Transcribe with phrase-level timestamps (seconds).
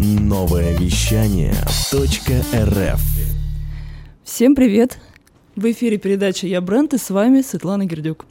[0.00, 1.52] Новое вещание
[1.92, 3.00] .рф
[4.22, 5.00] Всем привет!
[5.56, 8.24] В эфире передача «Я бренд» и с вами Светлана Гердюк.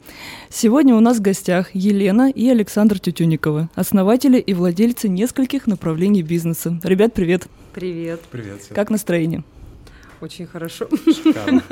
[0.48, 6.80] Сегодня у нас в гостях Елена и Александр Тютюниковы, основатели и владельцы нескольких направлений бизнеса.
[6.82, 7.46] Ребят, привет!
[7.74, 8.22] Привет.
[8.30, 8.62] Привет.
[8.62, 8.74] Свет.
[8.74, 9.44] Как настроение?
[10.20, 10.88] Очень хорошо.
[11.04, 11.62] Шикарно.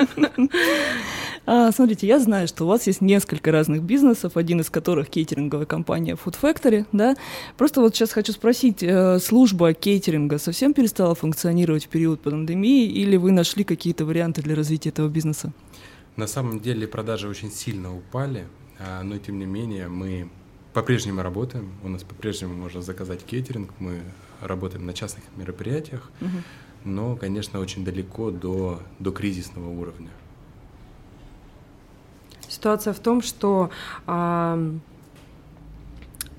[1.49, 5.65] А, смотрите, я знаю, что у вас есть несколько разных бизнесов, один из которых кейтеринговая
[5.65, 7.15] компания Food Factory, да?
[7.57, 13.15] Просто вот сейчас хочу спросить, э, служба кейтеринга совсем перестала функционировать в период пандемии или
[13.15, 15.53] вы нашли какие-то варианты для развития этого бизнеса?
[16.17, 18.45] На самом деле продажи очень сильно упали,
[18.79, 20.29] а, но тем не менее мы
[20.73, 21.71] по-прежнему работаем.
[21.81, 24.01] У нас по-прежнему можно заказать кейтеринг, мы
[24.41, 26.43] работаем на частных мероприятиях, Мгм.
[26.87, 30.09] Но, конечно, очень далеко до, до кризисного уровня.
[32.47, 33.69] Ситуация в том, что
[34.05, 34.57] а,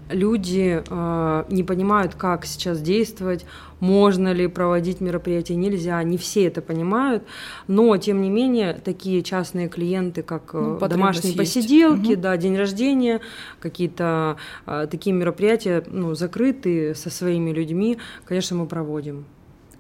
[0.09, 3.45] люди а, не понимают, как сейчас действовать,
[3.81, 6.03] можно ли проводить мероприятия, нельзя.
[6.03, 7.25] Не все это понимают,
[7.69, 11.55] но тем не менее такие частные клиенты, как Ну, э, домашние есть.
[11.55, 12.21] посиделки, Мгм.
[12.21, 13.21] да, день рождения,
[13.61, 19.27] какие-то а, такие мероприятия, ну, закрытые со своими людьми, конечно, мы проводим.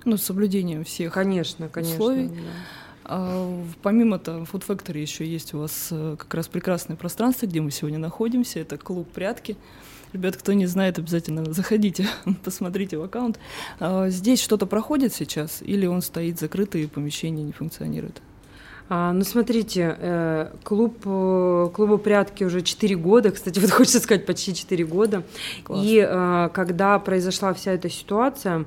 [0.04, 1.94] Ну, с соблюдением всех Конечно, конечно.
[1.94, 2.28] Условий.
[2.28, 2.34] да.
[3.10, 7.60] А, помимо того, Food Factory еще есть у вас э, как раз прекрасное пространство, где
[7.60, 8.60] мы сегодня находимся.
[8.60, 9.56] Это клуб прятки.
[10.12, 12.06] Ребят, кто не знает, обязательно заходите,
[12.44, 13.38] посмотрите в аккаунт.
[13.80, 18.20] А, здесь что-то проходит сейчас или он стоит закрытый и помещение не функционирует?
[18.90, 24.24] А, ну, смотрите, э, клуб, э, клубу прятки уже 4 года, кстати, вот хочется сказать,
[24.24, 25.24] почти 4 года.
[25.64, 25.80] Класс.
[25.84, 28.64] И э, когда произошла вся эта ситуация,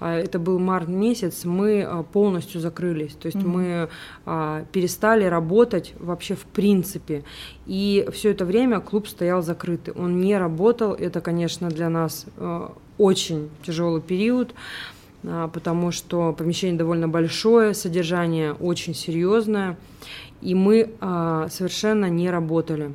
[0.00, 3.14] это был март месяц, мы полностью закрылись.
[3.14, 3.50] То есть Мгм.
[3.50, 3.88] мы
[4.72, 7.24] перестали работать вообще в принципе.
[7.66, 9.94] И все это время клуб стоял закрытый.
[9.94, 10.92] Он не работал.
[10.92, 14.54] Это, конечно, для нас э, очень тяжелый период а,
[15.52, 19.76] потому что помещение довольно большое, содержание очень серьезное,
[20.42, 22.92] и мы а, совершенно не работали.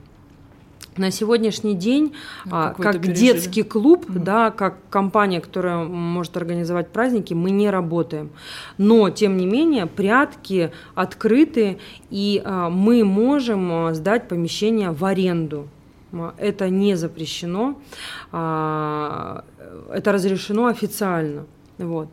[0.98, 2.14] На сегодняшний день,
[2.52, 3.16] а, как пережили?
[3.16, 4.24] детский клуб, Мгм.
[4.24, 8.30] да, как компания, которая может организовать праздники, мы не работаем.
[8.78, 11.78] Но, тем не менее, прятки открыты,
[12.10, 15.68] и а, мы можем а, сдать помещение в аренду.
[16.12, 17.80] А, Это не запрещено,
[18.32, 19.44] а,
[19.92, 21.46] это разрешено официально.
[21.80, 22.10] Вот.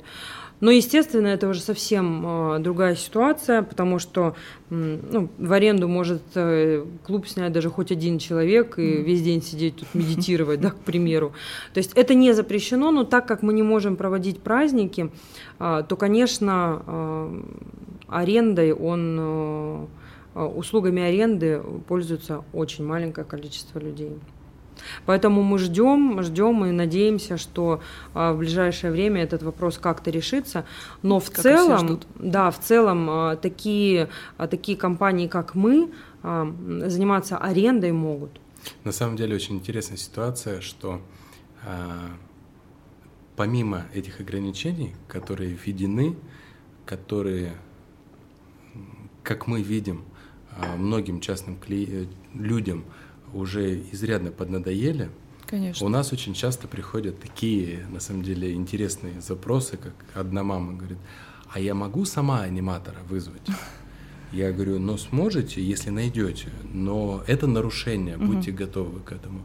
[0.60, 4.34] Но, естественно, это уже совсем а, другая ситуация, потому что
[4.70, 9.04] ну, в аренду может э, клуб снять даже хоть один человек и Мгм.
[9.04, 11.34] весь день сидеть тут медитировать, да, к примеру.
[11.74, 15.10] То есть это не запрещено, но так как мы не можем проводить праздники,
[15.58, 16.82] а, то, конечно,
[18.08, 19.88] арендой он,
[20.34, 24.12] э, услугами аренды пользуется очень маленькое количество людей.
[25.06, 27.80] Поэтому мы ждем, ждем и надеемся, что
[28.14, 30.64] а, в ближайшее время этот вопрос как-то решится.
[31.02, 35.90] Но в Как целом, да, в целом а, такие, а, такие компании, как мы,
[36.22, 38.40] заниматься арендой могут.
[38.82, 41.00] На самом деле очень интересная ситуация, что
[43.36, 46.16] помимо этих ограничений, которые введены,
[46.84, 47.52] которые,
[49.22, 50.02] как мы видим,
[50.76, 52.84] многим частным кли- э, людям
[53.36, 55.10] уже изрядно поднадоели,
[55.46, 55.86] Конечно.
[55.86, 60.98] у нас очень часто приходят такие, на самом деле, интересные запросы, как одна мама говорит,
[61.52, 63.46] а я могу сама аниматора вызвать?
[64.32, 69.42] Я говорю, ну сможете, если найдете, но это нарушение, будьте готовы к этому.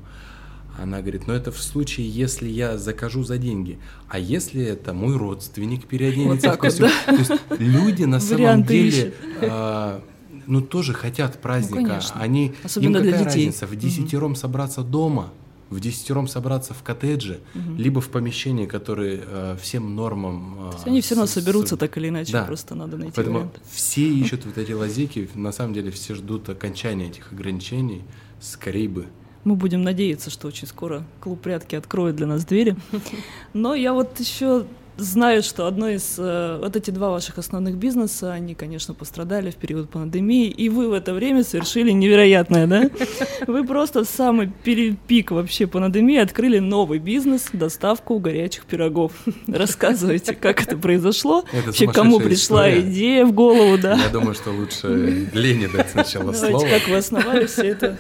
[0.78, 3.78] Она говорит, ну это в случае, если я закажу за деньги,
[4.10, 6.90] а если это мой родственник переоденется Вот в так вот, костюм.
[7.06, 10.02] То есть люди на самом деле, а,
[10.48, 11.90] ну тоже хотят праздника.
[11.90, 12.20] конечно.
[12.22, 13.46] Они, Особенно им для какая детей.
[13.48, 15.30] разница, в десятером собраться дома,
[15.70, 17.78] в десятером собраться в коттедже, Мгм.
[17.78, 20.68] либо в помещении, которые э, всем нормам...
[20.68, 22.44] э, То есть они все равно соберутся с- так или иначе, Да.
[22.44, 23.62] просто надо найти Поэтому вариант.
[23.72, 28.02] все ищут вот эти лазейки, на самом деле все ждут окончания этих ограничений,
[28.42, 29.06] скорее бы.
[29.46, 32.76] Мы будем надеяться, что очень скоро клуб прятки откроет для нас двери.
[33.54, 34.66] Но я вот еще
[35.02, 36.16] знаю, что одно из...
[36.18, 40.90] э, Вот эти два ваших основных бизнеса, они, конечно, пострадали в период пандемии, и вы
[40.90, 42.90] в это время совершили невероятное, да?
[43.48, 49.12] Вы просто в самый перепик вообще пандемии открыли новый бизнес— доставку горячих пирогов.
[49.48, 52.90] Рассказывайте, как это произошло, Это вообще кому пришла история.
[52.92, 53.96] идея в голову, да?
[53.96, 56.68] Я думаю, что лучше Лене дать сначала Давайте, слово.
[56.80, 57.98] как вы основали все это?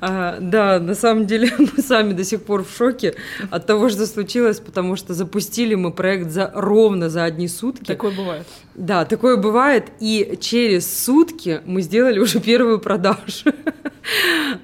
[0.00, 3.14] А, да, на самом деле мы сами до сих пор в шоке
[3.50, 7.84] от того, что случилось, потому что запустили мы проект за, ровно за одни сутки.
[7.86, 8.46] Такое бывает.
[8.74, 9.90] Да, такое бывает.
[10.00, 13.22] И через сутки мы сделали уже первую продажу.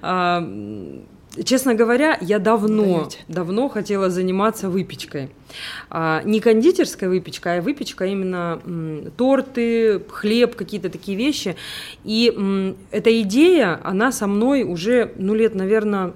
[0.03, 0.43] А,
[1.45, 3.19] честно говоря, я давно, Даете.
[3.29, 5.31] давно хотела заниматься выпечкой.
[5.91, 11.56] А, не кондитерской выпечкой, а выпечка именно м, торты, хлеб, какие-то такие вещи.
[12.05, 16.12] И м, эта идея, она со мной уже, ну, лет, наверное,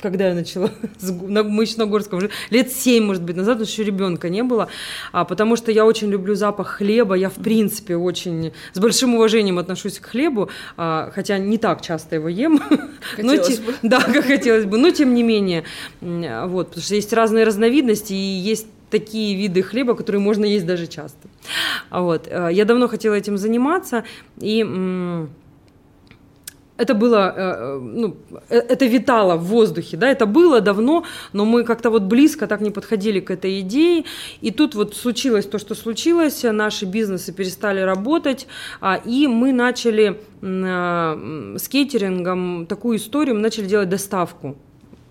[0.00, 0.70] когда я начала
[1.28, 4.68] на Мычногорском, уже лет семь, может быть, назад, еще ребенка не было,
[5.12, 9.58] а, потому что я очень люблю запах хлеба, я, в принципе, очень с большим уважением
[9.58, 12.60] отношусь к хлебу, а, хотя не так часто его ем.
[13.18, 13.74] Но Хотелось те- бы.
[13.82, 15.64] Да, как хотелось бы, но тем не менее,
[16.00, 20.86] вот, потому что есть разные разновидности, и есть такие виды хлеба, которые можно есть даже
[20.86, 21.28] часто.
[21.90, 22.26] А Вот.
[22.26, 24.04] э, Я давно хотела этим заниматься,
[24.40, 24.64] и
[26.78, 28.16] это было, э, э, ну,
[28.48, 32.60] э, это витало в воздухе, да, это было давно, но мы как-то вот близко так
[32.60, 34.04] не подходили к этой идее,
[34.40, 38.46] и тут вот случилось то, что случилось, наши бизнесы перестали работать,
[38.80, 44.56] а, и мы начали м, с кейтерингом такую историю, мы начали делать доставку.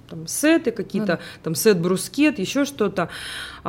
[0.09, 3.09] Там сеты какие-то, там сет брускет, еще что-то.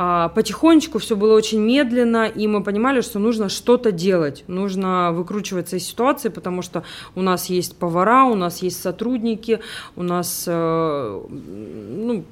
[0.01, 5.75] А, потихонечку все было очень медленно, и мы понимали, что нужно что-то делать, нужно выкручиваться
[5.75, 6.83] из ситуации, потому что
[7.15, 9.59] у нас есть повара, у нас есть сотрудники,
[9.97, 12.23] у нас, э, ну,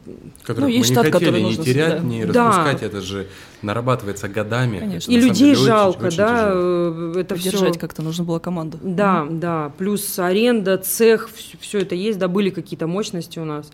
[0.44, 2.00] Которых есть мы штат, не хотели не нужно, терять, да.
[2.08, 2.48] не Да.
[2.48, 3.28] распускать, это же
[3.62, 4.80] нарабатывается годами.
[4.80, 5.12] Конечно.
[5.12, 7.12] И людей деле очень- жалко, очень да, тяжело.
[7.18, 7.52] э, это все.
[7.52, 8.80] Поддержать как-то нужно было команду.
[8.81, 11.30] Да, да, плюс аренда, цех,
[11.60, 13.69] все это есть, да, были какие-то мощности у нас.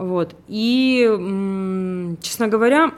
[0.00, 0.34] Вот.
[0.48, 1.02] И,
[2.22, 2.90] честно говоря,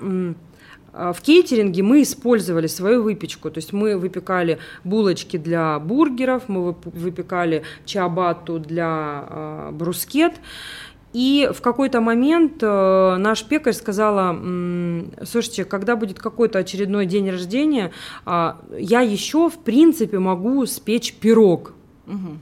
[0.92, 6.70] а, в кейтеринге мы использовали свою выпечку, то есть мы выпекали булочки для бургеров, мы
[6.70, 10.34] вып- выпекали чиабатту для а, брускет,
[11.12, 14.34] и в какой-то момент э, наш пекарь сказала,
[15.24, 17.92] слушайте, когда будет какой-то очередной день рождения,
[18.24, 21.74] а, я еще, в принципе, могу спечь пирог.
[22.06, 22.38] Мгм.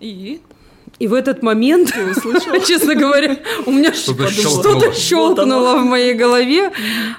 [0.00, 0.40] И
[0.98, 1.92] И в этот момент,
[2.66, 4.92] честно говоря, у меня Что-то щелкнуло.
[4.94, 6.70] щелкнуло в моей голове.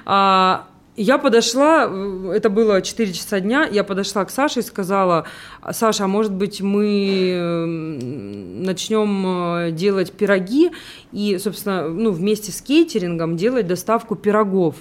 [0.04, 0.64] А,
[1.00, 5.26] Я подошла, э, это было 4 часа дня, я подошла к Саше и сказала,
[5.62, 9.24] «А, Саша, а может быть мы м, начнем
[9.68, 10.72] э, делать пироги
[11.12, 14.74] и, собственно, ну, вместе с кейтерингом делать доставку пирогов.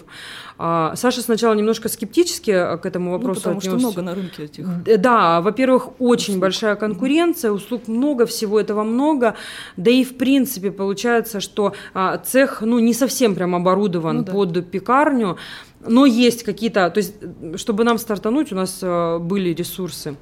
[0.59, 3.87] А, Саша сначала немножко скептически э, к этому ну, вопросу потому что отнесся.
[3.87, 4.65] много на рынке этих.
[5.01, 9.35] Да, во-первых, очень большая конкуренция, услуг много, всего этого много,
[9.75, 14.31] да и в принципе получается, что а, цех, ну, не совсем прям оборудован Ну да.
[14.31, 15.37] под пекарню,
[15.85, 17.13] но есть какие-то, то есть,
[17.55, 20.15] чтобы нам стартануть, у нас э, были ресурсы.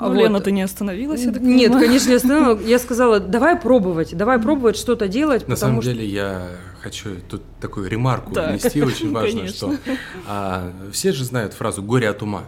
[0.00, 0.16] Ну, Вот.
[0.16, 1.86] Лена, ты не остановилась, я так Нет, понимаю?
[1.86, 2.58] конечно, я остановила.
[2.66, 5.92] Я сказала, давай пробовать, давай пробовать что-то делать, На потому самом что...
[5.92, 6.42] деле я
[6.80, 8.50] хочу тут такую ремарку Так.
[8.50, 9.76] внести, очень важно, что
[10.26, 12.44] а, все же знают фразу «горе от ума».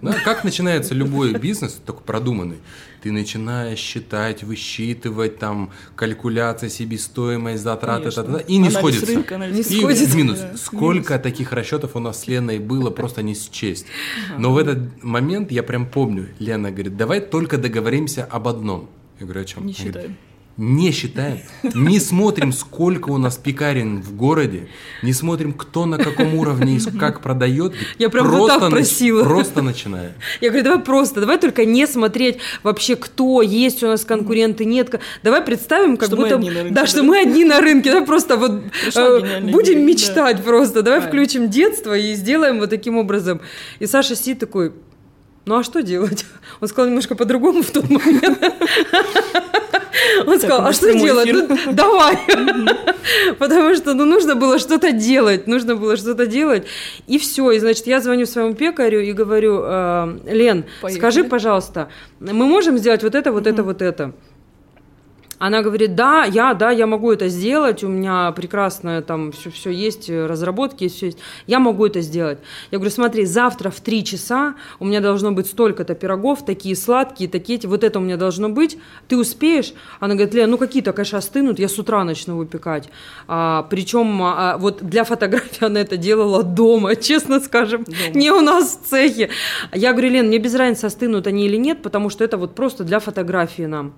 [0.00, 2.58] Да, как начинается любой бизнес, только продуманный?
[3.02, 8.22] Ты начинаешь считать, высчитывать, там, калькуляция, себестоимость, затраты, Конечно.
[8.22, 9.06] та-та-та, и не Анализ сходится.
[9.06, 10.16] рынка, анализ Не И сходится.
[10.16, 10.38] минус.
[10.38, 10.56] Да.
[10.56, 13.86] Сколько таких расчетов у нас с Леной было, просто не счесть.
[14.38, 18.88] Но в этот момент я прям помню, Лена говорит, давай только договоримся об одном.
[19.18, 19.66] Я говорю, о чем?
[19.66, 20.16] Не считаем.
[20.56, 21.40] Не считаем,
[21.74, 24.68] не смотрим, сколько у нас пекарен в городе,
[25.02, 27.74] не смотрим, кто на каком уровне и как продает.
[27.98, 29.24] Я прям вот так просила.
[29.24, 30.12] Просто начинаем.
[30.40, 35.00] Я говорю, давай просто, давай только не смотреть вообще, кто есть у нас конкуренты, нет.
[35.22, 36.36] Давай представим, как Что мы будто...
[36.36, 36.86] одни на рынке, да, да?
[36.86, 37.90] что мы одни на рынке.
[37.90, 38.62] Давай просто вот
[38.94, 40.82] э, будем идея, мечтать просто.
[40.82, 41.26] Давай Правильно.
[41.26, 43.40] включим детство и сделаем вот таким образом.
[43.78, 44.72] И Саша сидит такой,
[45.44, 46.24] ну а что делать?
[46.60, 48.38] Он сказал немножко по-другому в тот момент.
[50.26, 51.30] Он сказал, а что делать?
[51.32, 52.18] Ну, давай.
[53.38, 55.46] Потому что ну, нужно было что-то делать.
[55.46, 56.64] Нужно было что-то делать.
[57.06, 57.50] И все.
[57.50, 60.98] И, значит, я звоню своему пекарю и говорю, «Э, Лен, Поехали.
[61.00, 61.88] скажи, пожалуйста,
[62.20, 64.12] мы можем сделать вот это, вот это, вот это?
[65.42, 69.70] Она говорит, да, я, да, я могу это сделать, у меня прекрасное там все, все
[69.70, 71.18] есть, э, разработки все есть,
[71.48, 72.38] я могу это сделать.
[72.70, 77.28] Я говорю, смотри, завтра в 3 часа у меня должно быть столько-то пирогов, такие сладкие,
[77.28, 79.74] такие вот это у меня должно быть, ты успеешь?
[79.98, 82.88] Она говорит, Лен, ну какие-то, конечно, остынут, я с утра начну выпекать.
[83.26, 87.84] А, причем а, вот для фотографии она это делала дома, честно скажем,
[88.14, 89.30] не у нас в цехе.
[89.72, 92.84] Я говорю, Лен, мне без разницы, остынут они или нет, потому что это вот просто
[92.84, 93.94] для фотографии нам.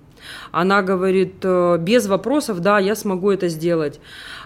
[0.51, 3.99] Она говорит, э, без вопросов, да, я смогу это сделать.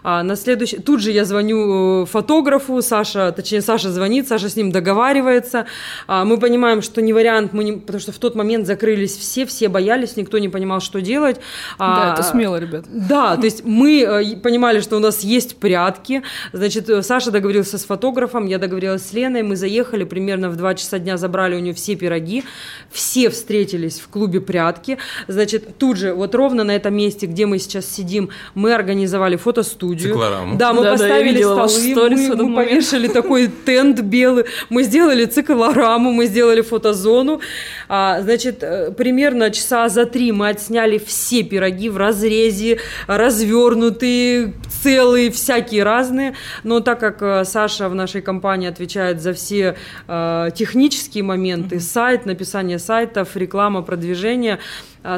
[0.04, 0.78] А на следующий...
[0.78, 5.66] Тут же я звоню э, фотографу, Саша, точнее, Саша звонит, Саша с ним договаривается.
[6.08, 7.74] А мы понимаем, что не вариант, мы не...
[7.74, 11.38] потому что в тот момент закрылись все, все боялись, никто не понимал, что делать.
[11.78, 12.86] Да, а, это смело, ребят.
[12.90, 16.24] Да, то есть мы э, понимали, что у нас есть прятки.
[16.54, 21.00] Значит, Саша договорился с фотографом, я договорилась с Леной, мы заехали примерно в 2 часа
[21.00, 22.44] дня, забрали у нее все пироги,
[22.92, 24.98] все встретились в клубе прятки.
[25.28, 29.80] Значит, тут же, вот ровно на этом месте, где мы сейчас сидим, мы организовали фотостудию
[29.80, 30.14] студию.
[30.14, 30.58] Циклораму.
[30.58, 35.26] Да, мы Да, да, поставили ваши столы, мы, мы повешали такой тент белый, мы сделали
[35.26, 37.40] циклораму, мы сделали фотозону.
[37.88, 45.32] А, значит, э, примерно часа за три мы отсняли все пироги в разрезе, развернутые, целые,
[45.32, 46.36] всякие разные.
[46.64, 49.76] Но так как э, Саша в нашей компании отвечает за все
[50.08, 54.60] э, технические моменты, сайт, написание сайтов, реклама, продвижение,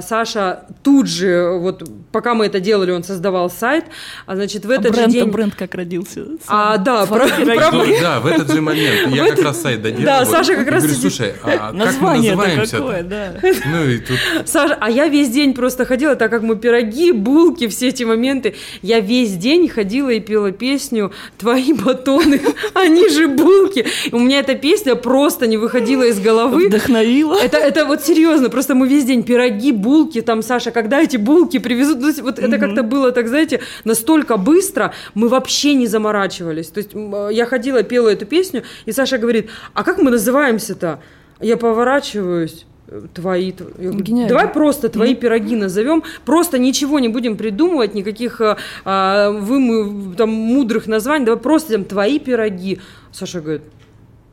[0.01, 3.85] Саша тут же, вот пока мы это делали, он создавал сайт,
[4.25, 5.25] а значит в А этот же бренд, день...
[5.29, 6.23] бренд как родился?
[6.47, 9.61] А, да, про, про- Ну, да, в этот же момент я В как этот- раз
[9.61, 10.03] сайт доделал.
[10.05, 12.77] Да, Саша как раз говорю, слушай, а как мы называемся?
[12.77, 13.33] какое, да.
[13.65, 17.67] Ну и тут Саша, а я весь день просто ходила, так как мы пироги, булки,
[17.67, 22.39] все эти моменты, я весь день ходила и пела песню «Твои батоны,
[22.73, 23.85] они же булки».
[24.11, 26.67] И у меня эта песня просто не выходила из головы.
[26.67, 27.35] Вдохновила.
[27.35, 31.59] Это, это вот серьезно, просто мы весь день пироги, булки, там, Саша, когда эти булки
[31.59, 35.87] привезут, Ну, то есть вот это как-то было, так знаете, настолько быстро, мы вообще не
[35.87, 36.67] заморачивались.
[36.67, 40.99] То есть э, я ходила, пела эту песню, и Саша говорит, а как мы называемся-то?
[41.39, 44.27] Я поворачиваюсь, э, твои, Гениально.
[44.29, 50.29] давай просто твои пироги назовем, просто ничего не будем придумывать, никаких а, а, вымы- там,
[50.29, 52.79] мудрых названий, давай просто там твои пироги.
[53.11, 53.63] Саша говорит,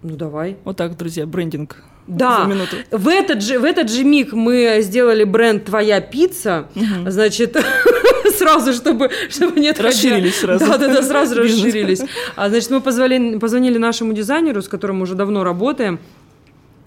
[0.03, 0.57] ну давай.
[0.65, 1.77] Вот так, друзья, брендинг.
[2.09, 2.77] Да, За минуту.
[2.91, 6.69] в этот, же, в этот же миг мы сделали бренд «Твоя пицца»,
[7.07, 7.57] значит,
[8.39, 10.65] сразу, чтобы, чтобы не отходя- Расширились сразу.
[10.67, 12.01] Да, да, да, сразу расширились.
[12.35, 15.99] А, значит, мы позвали, позвонили нашему дизайнеру, с которым уже давно работаем,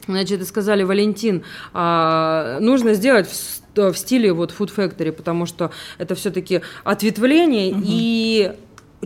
[0.07, 3.29] Значит, и сказали, Валентин, а, нужно сделать
[3.75, 8.51] в, в стиле вот Food Factory, потому что это все-таки ответвление, и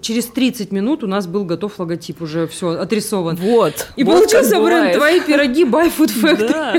[0.01, 3.35] через 30 минут у нас был готов логотип, уже все отрисован.
[3.35, 3.87] Вот.
[3.95, 4.93] И вот получился бренд.
[4.93, 6.49] «Твои пироги by Food Factory».
[6.49, 6.75] Да.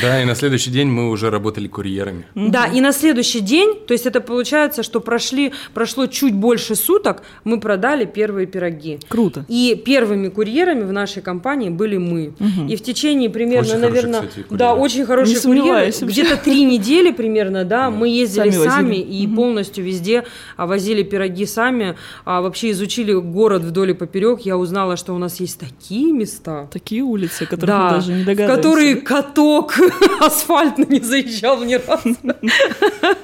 [0.00, 2.26] Да, и на следующий день мы уже работали курьерами.
[2.34, 7.22] Да, и на следующий день, то есть это получается, что прошли, прошло чуть больше суток,
[7.44, 8.98] мы продали первые пироги.
[9.08, 9.44] Круто.
[9.48, 12.34] И первыми курьерами в нашей компании были мы.
[12.68, 15.92] И в течение примерно, Очень хорошие, наверное, кстати, да, очень хорошие курьеры.
[16.00, 20.24] Где-то три недели примерно, да, мы ездили Сами и полностью везде
[20.56, 24.40] а, возили пироги сами, а вообще изучили город вдоль и поперек.
[24.40, 26.68] Я узнала, что у нас есть такие места.
[26.72, 28.56] Такие улицы, которые Да, мы даже не догадываемся.
[28.56, 29.74] которые каток
[30.20, 32.16] асфальтный не заезжал ни разу.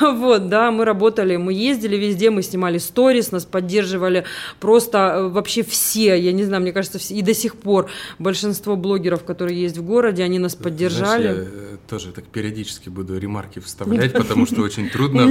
[0.00, 4.24] Вот, да, мы работали, мы ездили везде, мы снимали сторис, нас поддерживали
[4.58, 9.24] просто э, вообще все, я не знаю, мне кажется, и до сих пор большинство блогеров,
[9.24, 11.22] которые есть в городе, они нас поддержали.
[11.22, 15.22] Знаешь, я э, тоже так периодически буду ремарки вставлять, потому что очень трудно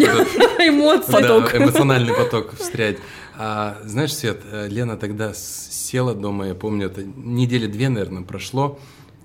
[1.58, 2.98] эмоциональный поток встрять.
[3.42, 8.78] А, знаешь, Свет, э, Лена тогда села дома, я помню, это недели две, наверное, прошло,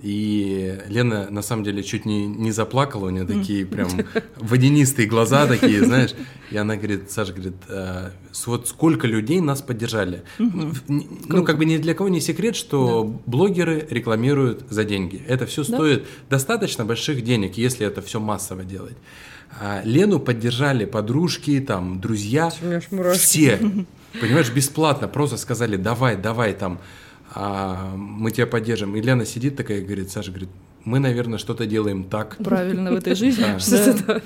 [0.03, 3.89] и Лена, на самом деле, чуть не, не заплакала, у нее такие прям
[4.37, 6.11] водянистые глаза такие, знаешь,
[6.53, 8.13] и она говорит, Саша говорит, «А,
[8.47, 10.23] вот сколько людей нас поддержали.
[10.39, 15.23] В- н- Ну, как бы ни для кого не секрет, что блогеры рекламируют за деньги.
[15.27, 18.97] Это все стоит достаточно больших денег, если это все массово делать.
[19.61, 22.51] А Лену поддержали подружки, там, друзья,
[23.19, 23.59] все,
[24.21, 26.81] понимаешь, бесплатно, просто сказали, давай, давай, там,
[27.35, 28.97] а, мы тебя поддержим.
[28.97, 30.51] И Лена сидит такая и говорит, Саша, говорит,
[30.85, 33.45] мы, наверное, что-то делаем так, Правильно в этой жизни.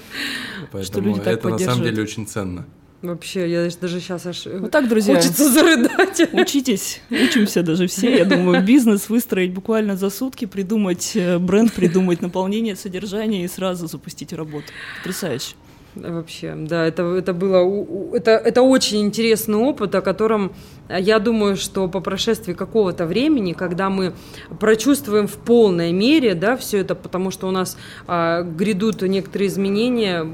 [0.72, 2.66] Поэтому это на самом деле очень ценно.
[3.00, 5.14] Вообще, я даже сейчас аж э, Вот так, друзья.
[5.14, 6.20] хочется зарыдать.
[6.32, 8.18] Учитесь, учимся даже все.
[8.18, 13.86] Я думаю, бизнес выстроить буквально за сутки, придумать э, бренд, придумать наполнение, содержание и сразу
[13.86, 14.66] запустить работу.
[14.98, 15.54] Потрясающе.
[15.94, 20.52] Вообще, да, это, это было, это, это очень интересный опыт, о котором
[20.88, 24.14] я думаю, что по прошествии какого-то времени, когда мы
[24.60, 27.76] прочувствуем в полной мере, да, все это, потому что у нас
[28.06, 30.26] а, грядут некоторые изменения,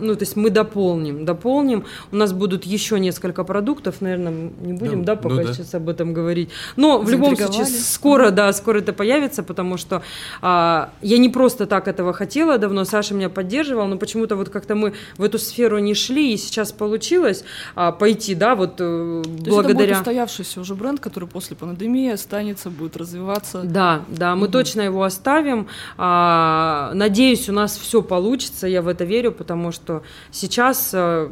[0.00, 4.98] ну, то есть мы дополним, дополним, у нас будут еще несколько продуктов, наверное, не будем,
[5.00, 5.52] Ну, да, ну пока да.
[5.52, 10.02] сейчас об этом говорить, но в любом случае скоро, да, скоро это появится, потому что
[10.42, 14.74] а, я не просто так этого хотела давно, Саша меня поддерживал, но почему-то вот как-то
[14.74, 19.22] мы в эту сферу не шли, и сейчас получилось а, пойти, да, вот э, То
[19.26, 19.88] есть это благодаря...
[19.88, 23.62] будет устоявшийся уже бренд, который после пандемии останется, будет развиваться.
[23.64, 24.52] Да, да, мы Мгм.
[24.52, 25.68] точно его оставим.
[25.98, 31.30] А, надеюсь, у нас все получится, я в это верю, потому что что сейчас э,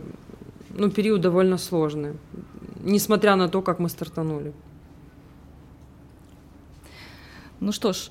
[0.70, 2.14] ну, период довольно сложный,
[2.80, 4.52] несмотря на то, как мы стартанули.
[7.60, 8.10] Ну что ж,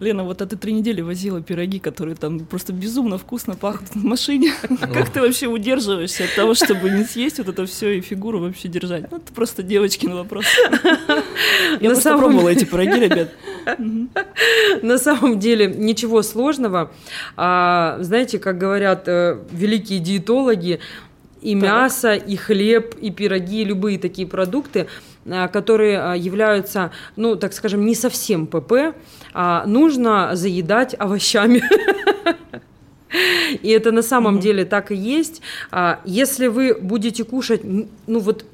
[0.00, 4.04] Лена, вот а ты три недели возила пироги, которые там просто безумно вкусно пахнут в
[4.04, 4.52] машине.
[4.80, 8.68] Как ты вообще удерживаешься от того, чтобы не съесть вот это все и фигуру вообще
[8.68, 9.08] держать?
[9.10, 10.46] Ну, это просто девочки на вопрос.
[11.80, 13.30] Я просто пробовала эти пироги, ребят.
[14.82, 16.90] На самом деле ничего сложного.
[17.36, 20.80] А, знаете, как говорят э, великие диетологи,
[21.40, 24.88] и мясо, и хлеб, и пироги, и любые такие продукты–
[25.24, 28.94] которые э, являются, ну, так скажем, не совсем ПП,
[29.32, 31.62] а нужно заедать овощами.
[33.62, 34.40] И это на самом mm-hmm.
[34.40, 35.40] деле так и есть.
[35.70, 38.44] А, если вы будете кушать, ну вот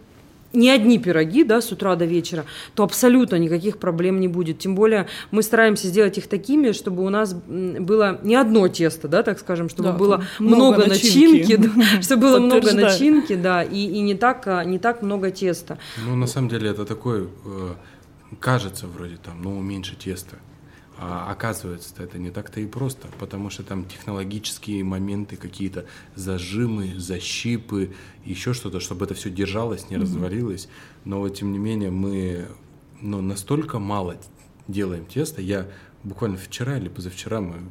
[0.53, 4.59] не одни пироги, да, с утра до вечера, то абсолютно никаких проблем не будет.
[4.59, 9.23] Тем более мы стараемся сделать их такими, чтобы у нас было не одно тесто, да,
[9.23, 11.71] так скажем, чтобы да, было много, много начинки, да,
[12.03, 15.79] чтобы было много начинки, да, и, и не, так, а, не так много теста.
[16.05, 17.75] Ну, на самом деле это такой, э,
[18.41, 20.37] кажется вроде там, ну, меньше теста.
[21.03, 27.95] А оказывается, это не так-то и просто, потому что там технологические моменты, какие-то зажимы, защипы,
[28.27, 30.01] еще что-то, чтобы это все держалось, не mm-hmm.
[30.03, 30.69] развалилось.
[31.07, 32.49] Но тем не менее мы
[33.01, 34.19] ну, настолько мало
[34.69, 35.41] делаем теста.
[35.41, 35.69] Я
[36.05, 37.63] буквально вчера или позавчера мы,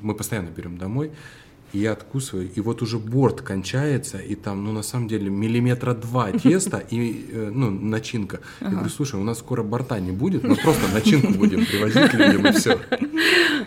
[0.00, 1.12] мы постоянно берем домой
[1.72, 5.94] и я откусываю, и вот уже борт кончается, и там, ну, на самом деле, миллиметра
[5.94, 8.40] два теста и, э, ну, начинка.
[8.60, 8.70] Ага.
[8.70, 12.46] Я говорю, слушай, у нас скоро борта не будет, мы просто начинку будем привозить людям,
[12.46, 12.78] и все.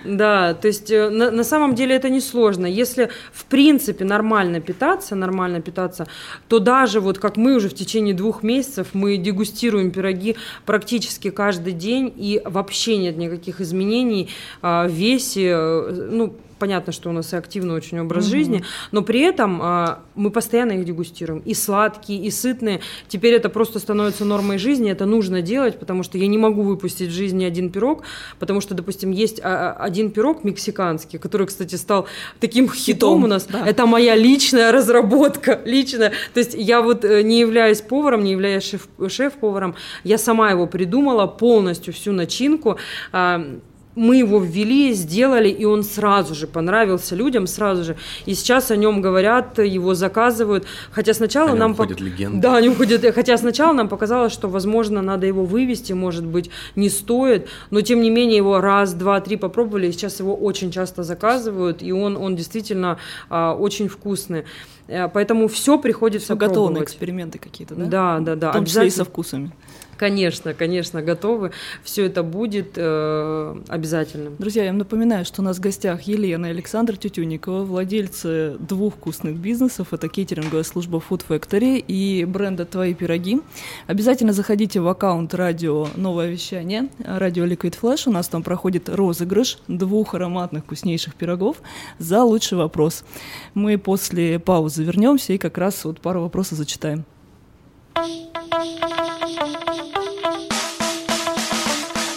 [0.03, 2.67] Да, то есть э, на, на самом деле это несложно.
[2.67, 6.07] Если, в принципе, нормально питаться, нормально питаться,
[6.47, 10.35] то даже вот как мы уже в течение двух месяцев, мы дегустируем пироги
[10.65, 14.29] практически каждый день, и вообще нет никаких изменений
[14.61, 18.29] а, в весе, э, ну, понятно, что у нас и активный очень образ mm-hmm.
[18.29, 21.41] жизни, но при этом а, мы постоянно их дегустируем.
[21.45, 22.81] И сладкие, и сытные.
[23.07, 27.09] Теперь это просто становится нормой жизни, это нужно делать, потому что я не могу выпустить
[27.09, 28.03] в жизни один пирог,
[28.39, 32.07] потому что, допустим, есть а, а один пирог мексиканский, который, кстати, стал
[32.39, 33.45] таким хитом, хитом у нас.
[33.45, 33.65] Да.
[33.65, 36.11] Это моя личная разработка, личная.
[36.33, 40.67] То есть я вот э, не являюсь поваром, не являюсь шеф- шеф-поваром, я сама его
[40.67, 42.77] придумала полностью всю начинку.
[43.11, 43.59] А,
[43.95, 47.97] мы его ввели, сделали, и он сразу же понравился людям, сразу же.
[48.25, 50.65] И сейчас о нем говорят, его заказывают.
[50.91, 51.75] Хотя сначала о нам...
[51.75, 52.39] Ходят легенды.
[52.39, 53.03] Да, они уходят.
[53.13, 57.47] Хотя сначала нам показалось, что, возможно, надо его вывести, может быть, не стоит.
[57.71, 61.81] Но, тем не менее, его раз, два, три попробовали, и сейчас его очень часто заказывают,
[61.81, 62.97] и он, он действительно
[63.29, 64.43] а, очень вкусный.
[64.87, 67.85] Э, поэтому все приходится готовы на эксперименты какие-то, да?
[67.85, 68.49] Да, да, да.
[68.51, 69.51] В том числе и со вкусами.
[69.97, 71.51] Конечно, конечно, готовы.
[71.83, 74.31] Все это будет э, обязательно.
[74.37, 78.95] Друзья, я вам напоминаю, что у нас в гостях Елена и Александр Тютюникова, владельцы двух
[78.95, 79.93] вкусных бизнесов.
[79.93, 83.41] Это кейтеринговая служба Food Factory и бренда «Твои пироги».
[83.87, 88.03] Обязательно заходите в аккаунт радио «Новое вещание», радио Liquid Flash.
[88.07, 91.57] У нас там проходит розыгрыш двух ароматных вкуснейших пирогов
[91.99, 93.05] за лучший вопрос.
[93.53, 97.05] Мы после паузы вернемся и как раз вот пару вопросов зачитаем.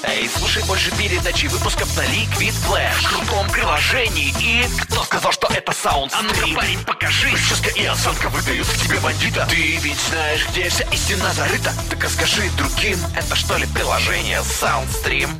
[0.03, 2.95] Эй, слушай больше передачи выпусков на Liquid Flash.
[3.01, 4.35] В крутом приложении.
[4.41, 4.67] И...
[4.81, 7.29] Кто сказал, что это саунд А ну парень, покажи.
[7.31, 9.47] Прическа и осанка выдают к тебе бандита.
[9.49, 11.73] Ты ведь знаешь, где вся истина зарыта.
[11.91, 15.31] Так расскажи другим, это что ли приложение Soundstream?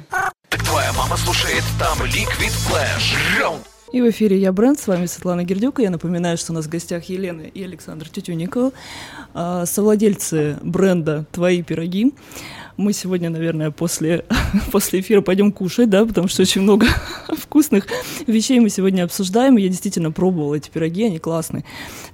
[0.49, 5.07] Так твоя мама слушает там Liquid Flash Раунд и в эфире «Я бренд», с вами
[5.07, 5.83] Светлана Гердюка.
[5.83, 8.73] Я напоминаю, что у нас в гостях Елена и Александр Тютюников,
[9.35, 12.13] а, совладельцы бренда «Твои пироги».
[12.77, 14.25] Мы сегодня, наверное, после,
[14.73, 16.87] после эфира пойдем кушать, да, потому что очень много
[17.29, 17.87] вкусных
[18.27, 19.57] вещей мы сегодня обсуждаем.
[19.57, 21.65] Я действительно пробовала эти пироги, они классные.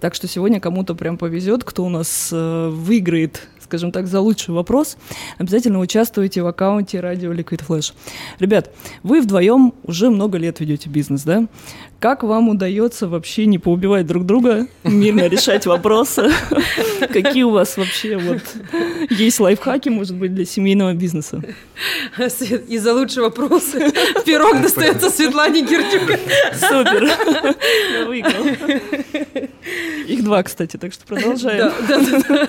[0.01, 4.55] Так что сегодня кому-то прям повезет, кто у нас э, выиграет скажем так, за лучший
[4.55, 4.97] вопрос,
[5.39, 7.93] обязательно участвуйте в аккаунте радио Liquid Flash.
[8.39, 8.71] Ребят,
[9.03, 11.47] вы вдвоем уже много лет ведете бизнес, да?
[12.01, 16.31] Как вам удается вообще не поубивать друг друга, мирно решать вопросы?
[17.01, 18.43] Какие у вас вообще вот
[19.09, 21.43] есть лайфхаки, может быть, для семейного бизнеса?
[22.69, 23.73] И за лучший вопрос
[24.27, 26.19] пирог достается Светлане Гердюк.
[26.55, 27.11] Супер.
[30.07, 31.73] Их два, кстати, так что продолжаем.
[31.89, 32.49] Да, да, да.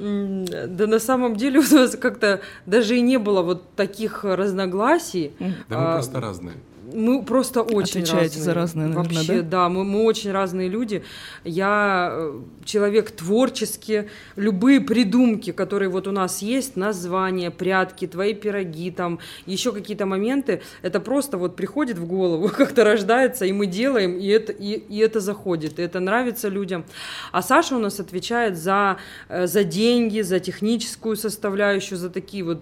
[0.00, 5.32] Да на самом деле у нас как-то даже и не было вот таких разногласий.
[5.68, 6.56] Да мы а, просто разные.
[6.94, 8.44] Мы просто очень Отвечаете разные.
[8.44, 9.48] за разные, наверное, Вообще, да?
[9.62, 11.02] да, мы, мы очень разные люди.
[11.44, 14.08] Я э, человек творческий.
[14.36, 20.62] Любые придумки, которые вот у нас есть, названия, прятки, твои пироги, там еще какие-то моменты,
[20.82, 24.98] это просто вот приходит в голову, как-то рождается, и мы делаем, и это, и, и
[24.98, 26.84] это заходит, и это нравится людям.
[27.32, 28.96] А Саша у нас отвечает за,
[29.28, 32.60] э, за деньги, за техническую составляющую, за такие вот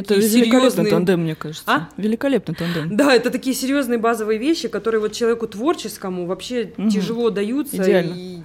[0.00, 0.90] Это такие великолепный серьезные...
[0.90, 1.64] тандем, мне кажется.
[1.66, 1.88] А?
[1.96, 2.96] Великолепный тандем.
[2.96, 6.90] Да, это такие серьезные базовые вещи, которые вот человеку творческому вообще Мгм.
[6.90, 7.76] тяжело даются.
[7.76, 8.14] Идеально.
[8.16, 8.38] и-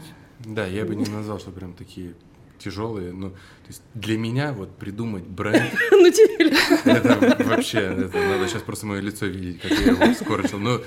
[0.46, 2.14] Да, я бы не назвал, что прям такие
[2.58, 3.12] тяжелые.
[3.12, 3.36] Но то
[3.68, 6.52] есть для меня вот придумать бренд Ну, тебе.
[6.86, 10.60] Это вообще, это надо сейчас просто мое лицо видеть, как я его скорчил.
[10.60, 10.80] Ну,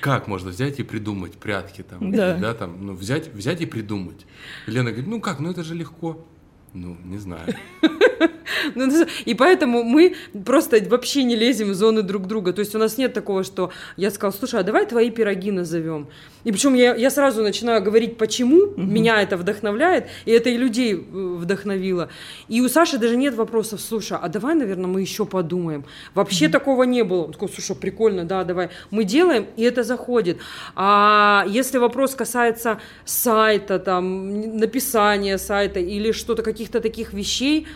[0.00, 2.36] как можно взять и придумать прятки там, Да.
[2.36, 4.26] да, там, ну, взять, взять и придумать.
[4.66, 6.26] Лена говорит, ну как, ну это же легко.
[6.74, 7.54] Ну, не знаю.
[8.74, 8.90] Ну,
[9.26, 12.52] И поэтому мы просто вообще не лезем в зоны друг друга.
[12.52, 16.08] То есть у нас нет такого, что я сказал, слушай, а давай твои пироги назовем.
[16.44, 20.94] И причем я, я сразу начинаю говорить, почему меня это вдохновляет, и это и людей
[20.94, 22.10] э, вдохновило.
[22.48, 25.84] И у Саши даже нет вопросов, слушай, а давай, наверное, мы еще подумаем.
[26.14, 27.24] Вообще такого не было.
[27.24, 28.68] Он такой, слушай, прикольно, да, давай.
[28.90, 30.38] Мы делаем, и это заходит.
[30.74, 37.66] А если вопрос касается сайта, там, написания сайта или что-то, каких-то таких вещей,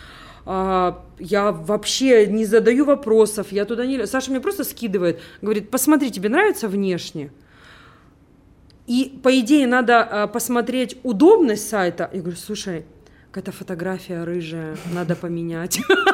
[0.46, 4.06] а, я вообще не задаю вопросов, я туда не...
[4.06, 7.30] Саша мне просто скидывает, говорит, посмотри, тебе нравится внешне?
[8.86, 12.08] И, по идее, надо а, посмотреть удобность сайта.
[12.14, 12.86] Я говорю, слушай,
[13.30, 15.80] какая-то фотография рыжая, надо поменять.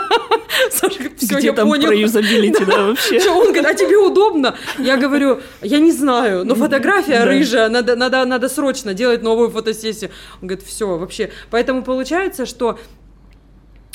[0.74, 1.86] Саша все, Где я там понял.
[1.88, 3.20] про юзабилити, да, вообще?
[3.20, 4.54] Чё, он говорит, а тебе удобно?
[4.78, 7.24] Я говорю, я не знаю, но фотография Да.
[7.26, 10.10] рыжая, надо, надо, надо срочно делать новую фотосессию.
[10.42, 11.30] Он говорит, все, вообще.
[11.50, 12.78] Поэтому получается, что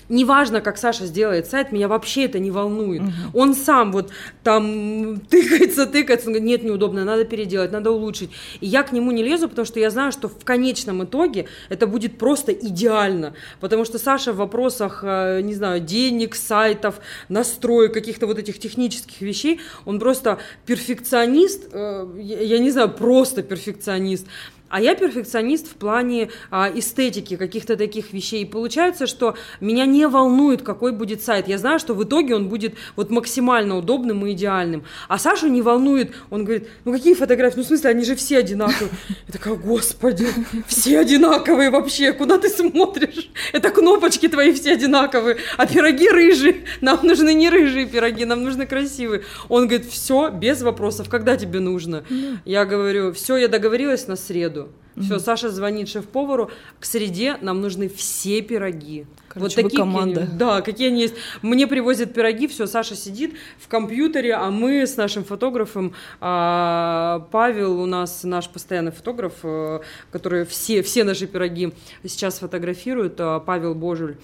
[0.09, 3.03] Неважно, как Саша сделает сайт, меня вообще это не волнует.
[3.33, 4.09] Он сам вот
[4.43, 8.31] там тыкается, тыкается, он говорит, нет, неудобно, надо переделать, надо улучшить.
[8.59, 11.85] И я к нему не лезу, потому что я знаю, что в конечном итоге это
[11.85, 13.33] будет просто идеально.
[13.59, 19.21] Потому что Саша в вопросах, э, не знаю, денег, сайтов, настроек, каких-то вот этих технических
[19.21, 24.25] вещей, он просто перфекционист, э, я не знаю, просто перфекционист.
[24.69, 28.43] А я перфекционист в плане а, эстетики каких-то таких вещей.
[28.43, 31.47] И получается, что меня не волнует, какой будет сайт.
[31.47, 34.83] Я знаю, что в итоге он будет вот максимально удобным и идеальным.
[35.07, 36.13] А Сашу не волнует.
[36.29, 37.57] Он говорит, ну какие фотографии?
[37.57, 38.91] Ну в смысле, они же все одинаковые.
[39.27, 40.27] Я такая, господи,
[40.67, 42.13] все одинаковые вообще.
[42.13, 43.31] Куда ты смотришь?
[43.53, 45.37] Это кнопочки твои все одинаковые.
[45.57, 46.63] А пироги рыжие.
[46.81, 49.23] Нам нужны не рыжие пироги, нам нужны красивые.
[49.47, 51.09] Он говорит, все, без вопросов.
[51.09, 52.03] Когда тебе нужно?
[52.45, 54.58] Я говорю, все, я договорилась на среду.
[54.99, 56.51] Все, Саша звонит шеф-повару.
[56.79, 59.05] К среде нам нужны все пироги.
[59.29, 60.27] Короче, какие они- команда.
[60.33, 61.13] да, какие они есть.
[61.41, 67.79] Мне привозят пироги, все, Саша сидит в компьютере, а мы с нашим фотографом, а, Павел
[67.81, 69.79] у нас наш постоянный фотограф, э,
[70.11, 71.71] который все, все наши пироги
[72.03, 74.17] сейчас фотографирует, а, Павел Божуль.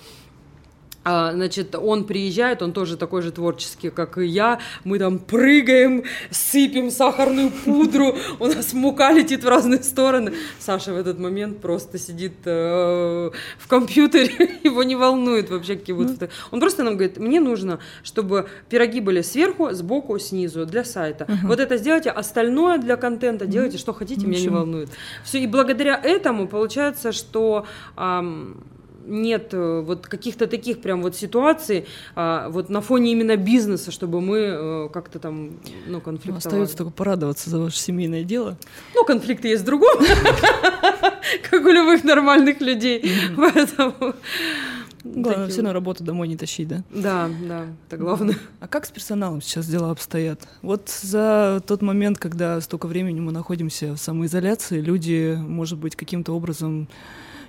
[1.05, 4.59] А, Значит, он приезжает, он тоже такой же творческий, как и я.
[4.83, 10.33] Мы там прыгаем, сыпем сахарную пудру, у нас мука летит в разные стороны.
[10.59, 16.09] Саша в этот момент просто сидит э, в компьютере, его не волнует вообще какие вот
[16.09, 21.27] фото- Он просто нам говорит, мне нужно, чтобы пироги были сверху, сбоку, снизу для сайта.
[21.43, 24.89] Вот это сделайте, остальное для контента делайте, что хотите, меня не волнует.
[25.23, 27.65] Все, и благодаря этому получается, что
[29.05, 34.21] нет э, вот каких-то таких прям вот ситуаций а, вот на фоне именно бизнеса, чтобы
[34.21, 35.47] мы э, как-то там,
[35.87, 36.37] ну, Ну, конфликтовали.
[36.37, 38.57] Остается только порадоваться за ваше семейное дело.
[38.93, 40.03] Ну, конфликты есть в другом,
[41.49, 43.03] как у любых нормальных людей.
[43.35, 44.15] Поэтому...
[45.05, 46.83] Главное, такие все на работу домой не тащить, да?
[46.89, 48.37] Да, да, это главное.
[48.59, 50.47] А как с персоналом сейчас дела обстоят?
[50.63, 56.33] Вот за тот момент, когда столько времени мы находимся в самоизоляции, люди, может быть, каким-то
[56.33, 56.87] образом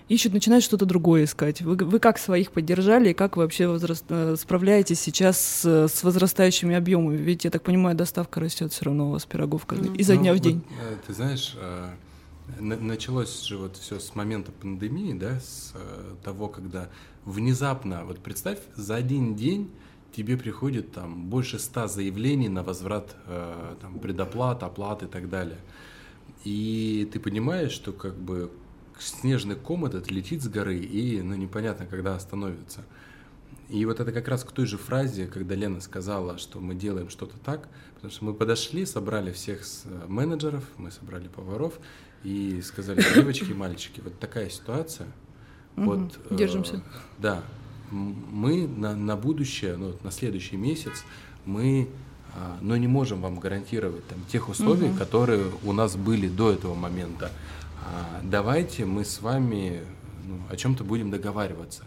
[0.08, 1.62] ищут, начинают что-то другое искать.
[1.62, 6.02] Вы, вы как своих поддержали и как вы вообще возраст- э, справляетесь сейчас с, с
[6.04, 7.16] возрастающими объемами?
[7.16, 10.32] Ведь, я так понимаю, доставка растет все равно у вас пирогов каждый- изо Ну, дня
[10.32, 10.62] в вот, день.
[10.80, 11.88] э, ты знаешь, э,
[12.60, 15.72] на- началось же вот все с момента пандемии, да, с
[16.22, 16.88] того, когда
[17.24, 19.68] внезапно, вот представь, за один день
[20.14, 23.16] тебе приходит там больше ста заявлений на возврат
[23.82, 25.58] там, предоплат, оплат и так далее.
[26.44, 28.50] И ты понимаешь, что как бы
[28.98, 32.84] снежный ком этот летит с горы и ну, непонятно, когда остановится.
[33.68, 37.10] И вот это как раз к той же фразе, когда Лена сказала, что мы делаем
[37.10, 41.74] что-то так, потому что мы подошли, собрали всех с э, менеджеров, мы собрали поваров
[42.22, 45.08] и сказали, девочки и мальчики, вот такая ситуация.
[45.74, 46.80] Вот, э, Держимся.
[47.18, 47.42] Да.
[47.90, 51.04] М- Мы на, на будущее, ну, на следующий месяц,
[51.44, 51.88] мы
[52.38, 54.98] а, но не можем вам гарантировать там, тех условий, Мгм.
[54.98, 57.30] которые у нас были до этого момента.
[57.86, 59.82] А, Давайте мы с вами
[60.24, 61.84] ну, о чем-то будем договариваться.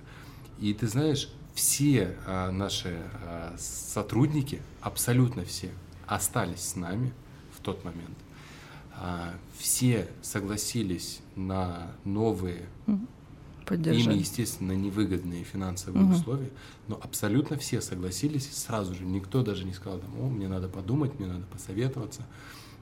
[0.59, 5.71] И ты знаешь, все а, наши а, сотрудники, абсолютно все,
[6.07, 7.13] остались с нами
[7.51, 8.17] в тот момент.
[8.95, 13.07] А, Все согласились на новые им,
[13.65, 14.15] Поддержать.
[14.15, 16.13] естественно, невыгодные финансовые Мгм.
[16.15, 16.49] условия,
[16.87, 19.05] но абсолютно все согласились сразу же.
[19.05, 22.23] Никто даже не сказал, там, о, мне надо подумать, мне надо посоветоваться.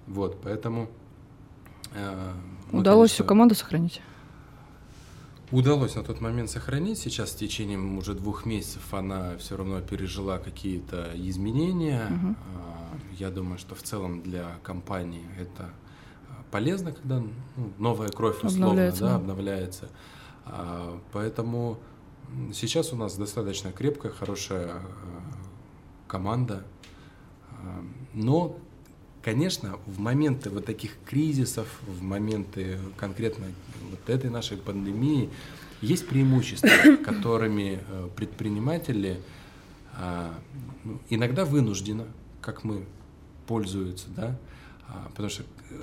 [0.07, 0.89] Вот, поэтому...
[1.93, 2.33] э,
[2.71, 4.01] мы, Удалось конечно, всю команду сохранить?
[5.51, 6.99] Удалось на тот момент сохранить.
[6.99, 12.09] Сейчас в течение уже двух месяцев она все равно пережила какие-то изменения.
[12.11, 15.69] А, Я думаю, что в целом для компании это
[16.29, 19.89] а, полезно, когда ну, новая кровь условно Обновляется, да, обновляется.
[20.45, 21.79] А, Поэтому
[22.53, 24.81] сейчас у нас достаточно крепкая, хорошая
[26.07, 26.65] команда.
[28.13, 28.57] Но,
[29.27, 33.47] конечно, в моменты вот таких кризисов, в моменты конкретно
[33.91, 35.29] вот этой нашей пандемии,
[35.81, 36.69] есть преимущества,
[37.05, 39.19] которыми э, предприниматели
[39.97, 40.33] а,
[40.85, 42.05] ну, иногда вынужденно,
[42.39, 42.85] как мы,
[43.47, 44.39] пользуются, да,
[44.87, 45.75] А, потому что э,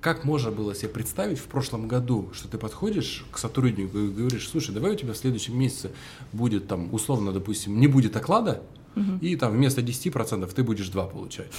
[0.00, 4.48] как можно было себе представить в прошлом году, что ты подходишь к сотруднику и говоришь,
[4.48, 5.92] слушай, давай у тебя в следующем месяце
[6.32, 8.60] будет там, условно, допустим, не будет оклада,
[8.96, 9.18] Мгм.
[9.18, 11.52] и там вместо 10% ты будешь 2 получать.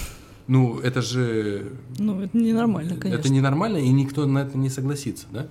[0.50, 1.74] Ну, это же...
[2.00, 3.20] Ну, это ненормально, конечно.
[3.20, 5.48] Это ненормально, и никто на это не согласится, да?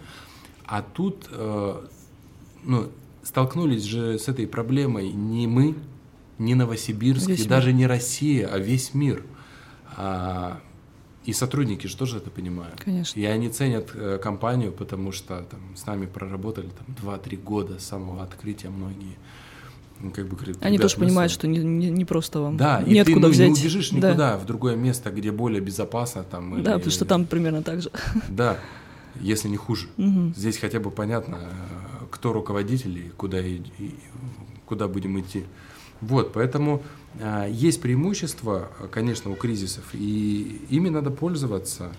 [0.67, 1.87] А тут, э,
[2.65, 2.91] ну,
[3.23, 5.77] столкнулись же с этой проблемой не мы,
[6.39, 7.49] не Новосибирск, Весь и мир.
[7.49, 9.23] даже не Россия, а весь мир.
[9.97, 10.61] А,
[11.25, 12.81] и сотрудники же тоже это понимают.
[12.81, 13.21] Конечно.
[13.21, 17.85] И они ценят э, компанию, потому что там, с нами проработали там 2-3 года с
[17.85, 19.17] самого открытия многие.
[20.01, 21.39] Ну, как бы, говорят, Они «Ребят, тоже понимают, вами».
[21.39, 22.57] что не, не, не просто вам.
[22.57, 23.49] Да, и ты ну, взять.
[23.51, 24.11] не убежишь Да.
[24.11, 26.23] никуда в другое место, где более безопасно.
[26.23, 27.91] Там, Да, или- потому что там примерно так же.
[28.29, 28.59] Да,
[29.21, 29.89] если не хуже.
[29.97, 30.35] Мгм.
[30.37, 31.39] Здесь хотя бы понятно,
[32.13, 33.95] кто руководитель и куда, и- и
[34.67, 35.45] куда будем идти.
[36.01, 36.83] Вот, поэтому
[37.21, 41.91] а, есть преимущества, э, конечно, у кризисов, и ими надо пользоваться.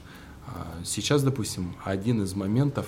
[0.48, 2.86] А, Сейчас, допустим, один из моментов,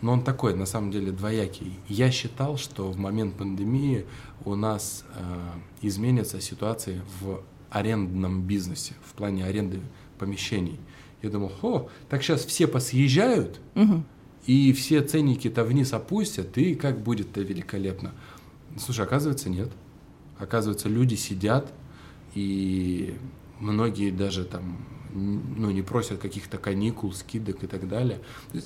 [0.00, 1.74] но он такой, на самом деле, двоякий.
[1.88, 4.06] Я считал, что в момент пандемии
[4.44, 9.80] у нас а, изменится ситуация в арендном бизнесе, в плане аренды
[10.18, 10.78] помещений.
[11.22, 14.04] Я думал, о, так сейчас все посъезжают, Мгм.
[14.46, 18.12] и все ценники-то вниз опустят, и как будет-то великолепно.
[18.78, 19.70] Слушай, оказывается, нет.
[20.38, 21.70] Оказывается, люди сидят,
[22.34, 23.14] и
[23.60, 24.78] многие даже там
[25.12, 28.20] ну, не просят каких-то каникул, скидок и так далее.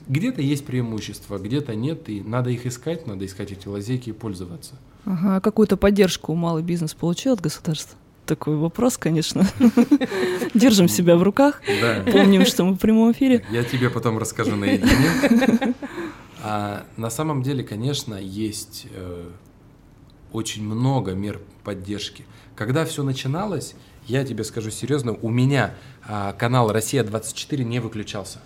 [0.09, 4.75] Где-то есть преимущества, где-то нет, и надо их искать, надо искать эти лазейки и пользоваться.
[5.05, 7.99] Ага, а какую-то поддержку малый бизнес получил от государства?
[8.27, 9.47] Такой вопрос, конечно.
[10.55, 11.61] Держим себя в руках.
[12.11, 13.45] Помним, что мы в прямом эфире.
[13.51, 15.75] Я тебе потом расскажу наедине.
[16.43, 19.31] А на самом деле, конечно, есть э,
[20.33, 22.25] очень много мер поддержки.
[22.55, 23.75] Когда все начиналось,
[24.07, 25.75] я тебе скажу серьезно, у меня
[26.07, 28.41] а, канал Россия-24 не выключался.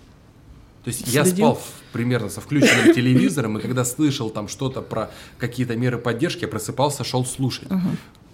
[0.83, 1.55] То есть я Следил?
[1.55, 6.47] спал примерно со включенным телевизором, и когда слышал там что-то про какие-то меры поддержки, я
[6.47, 7.67] просыпался, шел слушать.
[7.69, 7.89] Ага.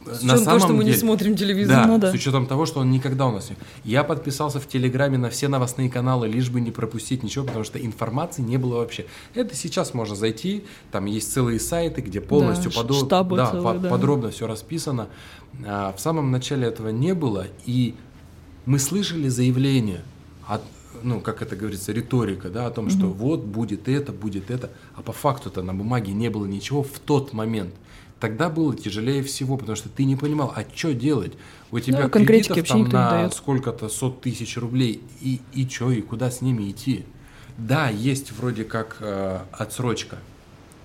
[0.05, 1.75] С учетом того, что мы не смотрим телевизор.
[1.75, 2.11] Да, Ну да.
[2.11, 3.55] с учетом того, что он никогда у нас не...
[3.83, 7.79] Я подписался в Телеграме на все новостные каналы, лишь бы не пропустить ничего, потому что
[7.79, 9.05] информации не было вообще.
[9.33, 13.63] Это сейчас можно зайти, там есть целые сайты, где полностью ш- подо- штабы да, целые,
[13.63, 13.89] по- да.
[13.89, 15.07] подробно все расписано.
[15.65, 17.95] А, в самом начале этого не было, и
[18.65, 20.01] мы слышали заявление
[20.47, 20.61] от
[21.03, 25.01] ну, как это говорится, риторика, да, о том, что вот будет это, будет это, а
[25.01, 27.73] по факту-то на бумаге не было ничего в тот момент.
[28.25, 31.33] Тогда было тяжелее всего, потому что ты не понимал, а что делать?
[31.69, 36.31] У тебя конкретики кредитов там на сколько-то сот тысяч рублей, и, и что, и куда
[36.31, 37.05] с ними идти?
[37.59, 40.17] Да, есть вроде как э, отсрочка,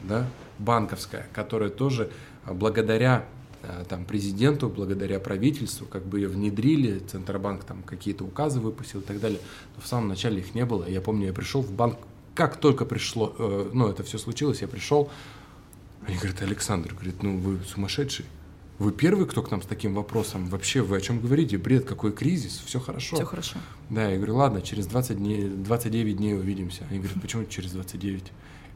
[0.03, 0.27] да,
[0.59, 2.11] банковская, которая тоже
[2.45, 3.25] э, благодаря
[3.63, 9.05] э, там, президенту, благодаря правительству, как бы ее внедрили, Центробанк там какие-то указы выпустил и
[9.05, 9.41] так далее.
[9.77, 10.87] Но в самом начале их не было.
[10.87, 11.97] Я помню, я пришел в банк,
[12.35, 15.09] как только пришло, э, ну, это все случилось, я пришел,
[16.07, 18.25] они говорят, Александр, говорит, ну вы сумасшедший.
[18.79, 20.47] Вы первый, кто к нам с таким вопросом?
[20.47, 21.59] Вообще, вы о чем говорите?
[21.59, 22.63] Бред, какой кризис?
[22.65, 23.17] Все хорошо.
[23.17, 23.59] Все хорошо.
[23.91, 26.87] Да, я говорю, ладно, через 20 дней, 29 дней увидимся.
[26.89, 28.33] Они говорят, почему через 29?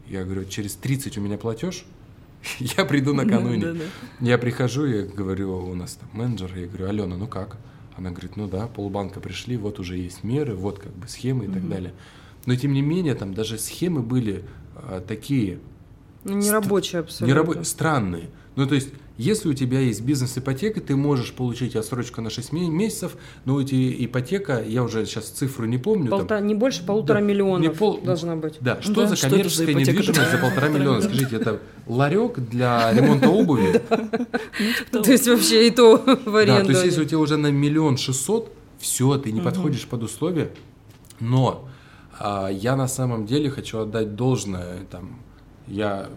[0.07, 1.87] Я говорю, через 30 у меня платеж,
[2.59, 3.63] я приду накануне.
[3.63, 4.27] Да, да, да.
[4.27, 7.57] Я прихожу, я говорю, у нас там менеджер, я говорю, Алена, ну как?
[7.97, 11.49] Она говорит, ну да, полбанка пришли, вот уже есть меры, вот как бы схемы и
[11.49, 11.95] так далее.
[12.45, 15.61] Но тем не менее, там даже схемы были а, такие,
[16.25, 17.27] Ну, не рабочие абсолютно.
[17.27, 18.31] Не рабо- странные.
[18.57, 22.69] Ну, то есть, если у тебя есть бизнес-ипотека, ты можешь получить отсрочку на 6 ме-
[22.69, 26.09] месяцев, но у тебя ипотека, я уже сейчас цифру не помню.
[26.11, 28.55] там- Полта- Не больше полутора Да, миллионов не пол- должна быть.
[28.61, 31.01] Да, что Да, за что коммерческая ипотека недвижимость за полтора миллиона?
[31.03, 33.83] Скажите, это ларек для ремонта обуви?
[34.93, 36.67] То есть вообще и то в аренду.
[36.67, 40.51] то есть если у тебя уже на миллион шестьсот, все, ты не подходишь под условия.
[41.21, 41.69] Но
[42.19, 45.19] а, я на самом деле хочу отдать должное, там,
[45.67, 46.09] я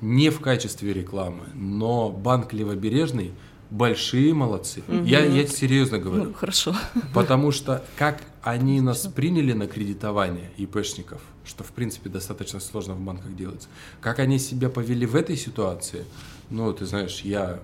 [0.00, 3.32] не в качестве рекламы, но банк Левобережный
[3.70, 4.82] большие молодцы.
[4.88, 6.24] Я, я серьезно говорю.
[6.24, 6.74] Ну, хорошо.
[7.14, 13.00] Потому что как они нас приняли на кредитование ИПшников, что в принципе достаточно сложно в
[13.00, 13.68] банках делается,
[14.00, 16.04] как они себя повели в этой ситуации,
[16.48, 17.60] ну, ты знаешь, я...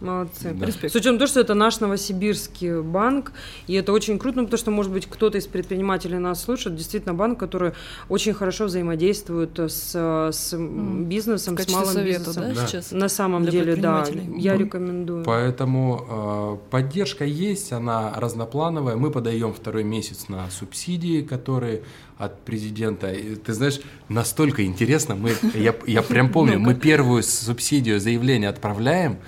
[0.00, 0.52] Молодцы.
[0.52, 0.66] Да.
[0.66, 0.92] Респект.
[0.92, 3.32] С учетом того, что это наш новосибирский банк,
[3.66, 7.14] и это очень круто, ну, потому что, может быть, кто-то из предпринимателей нас слушает, действительно
[7.14, 7.72] банк, который
[8.08, 12.42] очень хорошо взаимодействует с, с бизнесом, В с малым совета, бизнесом.
[12.42, 12.66] да, Да.
[12.66, 12.92] сейчас?
[12.92, 14.04] На самом Для деле, да,
[14.36, 15.24] я рекомендую.
[15.24, 18.96] Поэтому э, поддержка есть, она разноплановая.
[18.96, 21.82] Мы подаем второй месяц на субсидии, которые
[22.18, 23.12] от президента.
[23.12, 29.18] И ты знаешь, настолько интересно, мы, я, я прям помню, мы первую субсидию заявление отправляем,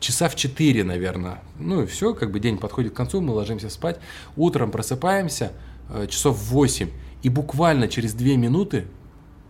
[0.00, 1.42] часа в 4, наверное.
[1.58, 3.98] Ну и все, как бы день подходит к концу, мы ложимся спать.
[4.36, 5.52] Утром просыпаемся,
[5.90, 6.88] э, часов в 8,
[7.22, 8.86] и буквально через 2 минуты,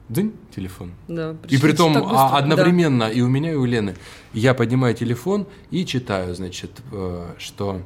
[0.09, 0.93] дынь, телефон.
[1.09, 3.95] Да, И при том а, одновременно и у меня, и у Лены.
[4.33, 7.81] Я поднимаю телефон и читаю, значит, э, что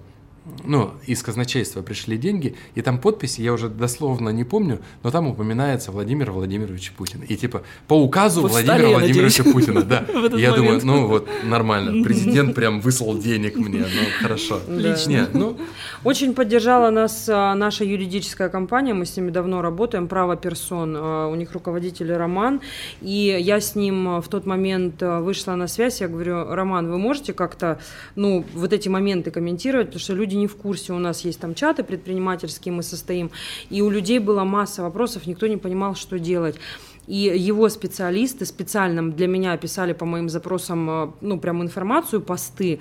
[0.65, 5.27] ну, из казначейства пришли деньги, и там подписи, я уже дословно не помню, но там
[5.27, 7.23] упоминается Владимир Владимирович Путин.
[7.23, 10.05] И типа по указу Вы Владимира Владимировича Путина, да.
[10.37, 13.87] Я думаю, ну вот нормально, президент прям выслал денег мне, ну
[14.21, 14.61] хорошо.
[14.69, 15.57] Нет, ну,
[16.05, 21.29] Очень поддержала нас а, наша юридическая компания, мы с ними давно работаем, право персон, а,
[21.29, 22.61] у них руководитель Роман,
[23.01, 26.99] и я с ним в тот момент а, вышла на связь, я говорю, Роман, вы
[26.99, 27.79] можете как-то,
[28.15, 31.55] ну, вот эти моменты комментировать, потому что люди не в курсе, у нас есть там
[31.55, 33.31] чаты предпринимательские, мы состоим,
[33.71, 36.57] и у людей была масса вопросов, никто не понимал, что делать.
[37.07, 42.79] И его специалисты специально для меня писали по моим запросам, а, ну, прям информацию, посты,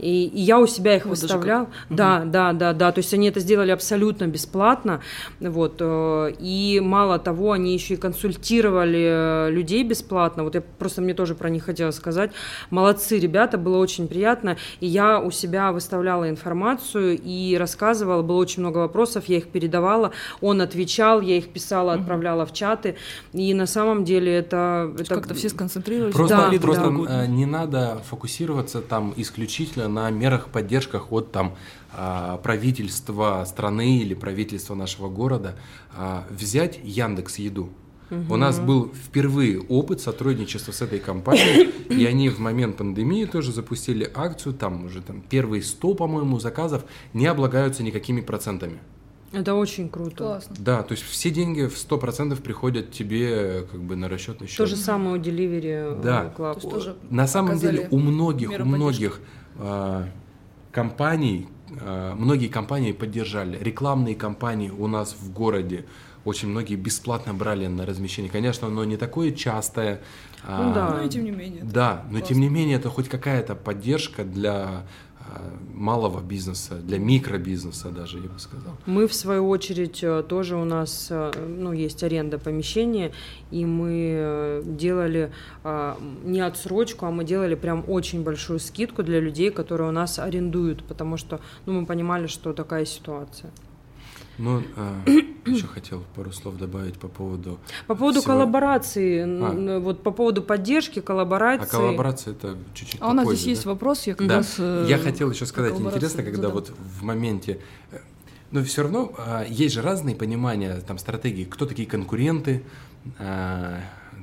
[0.00, 1.68] и, и я у себя их Вот выставлял.
[1.88, 2.92] Да, да, да, да.
[2.92, 5.00] То есть они это сделали абсолютно бесплатно.
[5.40, 5.76] Вот.
[5.80, 10.44] э, И мало того, они еще и консультировали э, людей бесплатно.
[10.44, 12.30] Вот я просто мне тоже про них хотела сказать.
[12.70, 14.56] Молодцы ребята, было очень приятно.
[14.80, 18.22] И я у себя выставляла информацию и рассказывала.
[18.22, 20.12] Было очень много вопросов, я их передавала.
[20.40, 22.96] Он отвечал, я их писала, отправляла в чаты.
[23.32, 24.92] И на самом деле это...
[24.98, 25.14] это...
[25.14, 26.14] Как-то все сконцентрировались.
[26.14, 27.06] Просто, Да, просто другу.
[27.08, 31.56] э, не надо фокусироваться там исключительно на мерах поддержках от там
[31.92, 35.56] а, правительства страны или правительства нашего города.
[35.94, 37.70] А, Взять Яндекс Еду.
[38.28, 43.52] У нас был впервые опыт сотрудничества с этой компанией, и они в момент пандемии тоже
[43.52, 48.80] запустили акцию, там уже там первые 100, по-моему, заказов не облагаются никакими процентами.
[49.32, 50.16] Это очень круто.
[50.16, 50.56] Классно.
[50.58, 54.56] Да, то есть все деньги в 100% приходят тебе как бы на расчетный счет.
[54.56, 56.34] То же самое у Delivery Да.
[56.36, 56.54] Club.
[56.54, 59.39] То есть тоже На самом деле у многих, у многих а,
[60.72, 61.48] компаний,
[61.80, 63.58] а, многие компании поддержали.
[63.62, 65.84] Рекламные кампании у нас в городе
[66.24, 68.30] очень многие бесплатно брали на размещение.
[68.30, 70.00] Конечно, оно не такое частое.
[70.46, 70.96] а, Ну да.
[70.98, 71.62] Ну и тем не менее.
[71.62, 72.26] Да, но классно.
[72.28, 74.82] тем не менее это хоть какая-то поддержка для а,
[75.74, 78.72] малого бизнеса, для микробизнеса даже, я бы сказал.
[78.86, 83.12] Мы, в свою очередь, э, тоже у нас э, ну, есть аренда помещения,
[83.50, 85.32] и мы э, делали
[85.64, 90.18] а, не отсрочку, а мы делали прям очень большую скидку для людей, которые у нас
[90.18, 93.50] арендуют, потому что ну, мы понимали, что такая ситуация.
[94.40, 94.62] Ну,
[95.46, 97.58] еще хотел пару слов добавить по поводу...
[97.86, 101.64] По поводу всего- коллаборации, н- вот по поводу поддержки, коллаборации.
[101.64, 103.70] А коллаборация это чуть-чуть А у нас здесь есть да?
[103.70, 104.36] вопрос, я как Да.
[104.36, 104.54] раз...
[104.58, 106.52] э, Я хотел еще сказать, интересно, когда задам.
[106.52, 107.60] вот в моменте,
[107.92, 107.98] э,
[108.50, 112.62] но все равно а, есть же разные понимания там стратегии, кто такие конкуренты,
[113.18, 113.78] а,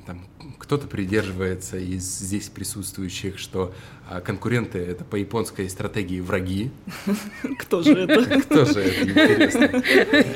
[0.08, 0.24] там
[0.58, 3.74] кто-то придерживается из здесь присутствующих, что
[4.08, 6.70] а, конкуренты это по японской стратегии враги.
[7.58, 8.40] Кто же это?
[8.40, 9.64] Кто же это интересно?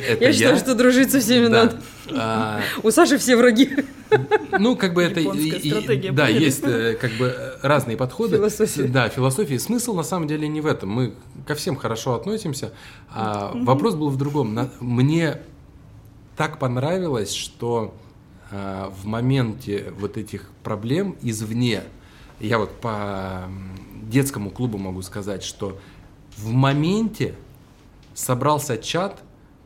[0.09, 1.65] Это Я считаю, что дружить со всеми Да.
[1.65, 1.83] надо.
[2.11, 3.71] А, У Саши все враги.
[4.59, 5.21] Ну, как бы это...
[5.21, 8.37] и- Да, есть э, как бы э, разные подходы.
[8.37, 8.83] Философия.
[8.83, 9.57] Да, философии.
[9.57, 10.91] Смысл на самом деле не в этом.
[10.91, 11.15] Мы
[11.47, 12.75] ко всем хорошо относимся.
[13.09, 14.69] А Вопрос был в другом.
[14.81, 15.39] Мне
[16.37, 17.95] так понравилось, что
[18.53, 21.85] в моменте вот этих проблем извне,
[22.39, 23.49] я вот по
[24.03, 25.81] детскому клубу могу сказать, что
[26.37, 27.35] в моменте
[28.15, 29.23] собрался чат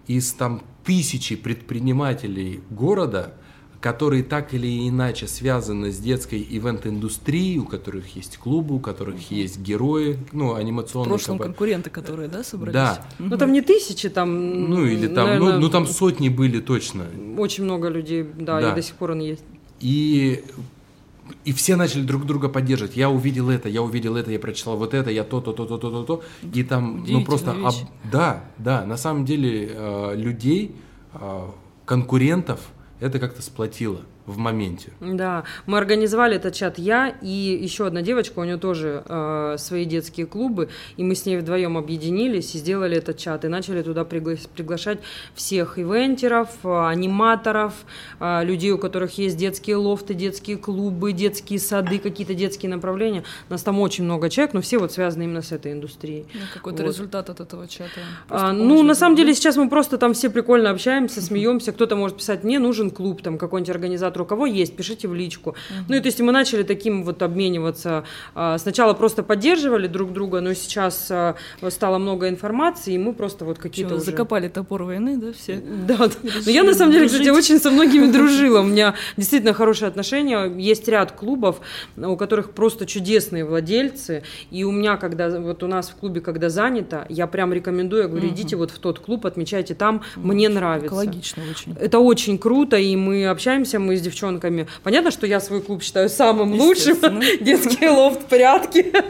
[0.07, 3.35] из там тысячи предпринимателей города,
[3.81, 9.59] которые так или иначе связаны с детской ивент-индустрией, у которых есть клубы, у которых есть
[9.61, 11.09] герои, ну, В анимационные.
[11.11, 12.75] прошлом компа- конкуренты, которые, да, собрались?
[12.75, 13.07] Да.
[13.19, 13.29] Мгм.
[13.31, 14.71] Ну там не тысячи, там.
[14.71, 17.05] Ну, или там, наверное, ну, ну, там сотни были точно.
[17.39, 18.73] Очень много людей, да, Да.
[18.73, 19.45] и до сих пор он есть.
[19.81, 20.43] И,
[21.45, 22.97] и все начали друг друга поддерживать.
[22.97, 25.77] Я увидел это, я увидел это, я прочитал вот это, я то, то, то, то,
[25.79, 26.23] то, то, то.
[26.55, 27.75] И там, ну просто, об-
[28.11, 30.75] да, да, на самом деле э, людей,
[31.13, 31.41] э,
[31.85, 32.61] конкурентов,
[33.01, 34.91] это как-то сплотило в моменте.
[35.01, 39.85] Да, мы организовали этот чат я и еще одна девочка, у нее тоже э, свои
[39.85, 44.03] детские клубы, и мы с ней вдвоем объединились и сделали этот чат, и начали туда
[44.03, 44.99] пригла- приглашать
[45.35, 47.75] всех ивентеров, аниматоров,
[48.21, 53.23] э, людей, у которых есть детские лофты, детские клубы, детские сады, какие-то детские направления.
[53.49, 56.27] Нас там очень много человек, но все вот связаны именно с этой индустрией.
[56.35, 56.89] Ну, какой-то Вот.
[56.89, 58.01] результат от этого чата?
[58.29, 61.73] А, ну, на самом деле, сейчас мы просто там все прикольно общаемся, смеемся.
[61.73, 65.55] Кто-то может писать, мне нужен клуб, там какой-нибудь организатор, у кого есть, пишите в личку.
[65.89, 68.05] Ну, и то есть мы начали таким вот обмениваться.
[68.35, 71.37] А, Сначала просто поддерживали друг друга, но сейчас а,
[71.69, 74.07] стало много информации, и мы просто вот какие-то Чё, уже...
[74.07, 75.57] закопали топор войны, да, все?
[75.57, 76.11] Да, да.
[76.45, 78.61] Но я на самом деле, кстати, очень со многими дружила.
[78.61, 80.47] У меня действительно хорошие отношения.
[80.57, 81.61] Есть ряд клубов,
[81.97, 84.23] у которых просто чудесные владельцы.
[84.51, 88.09] И у меня, когда вот у нас в клубе, когда занято, я прям рекомендую, я
[88.09, 90.89] говорю, идите вот в тот клуб, отмечайте там, мне нравится.
[90.89, 91.77] Экологично очень.
[91.79, 94.67] Это очень круто, и мы общаемся, мы с девчонками.
[94.83, 97.21] Понятно, что я свой клуб считаю самым лучшим.
[97.41, 98.93] Детский лофт порядки.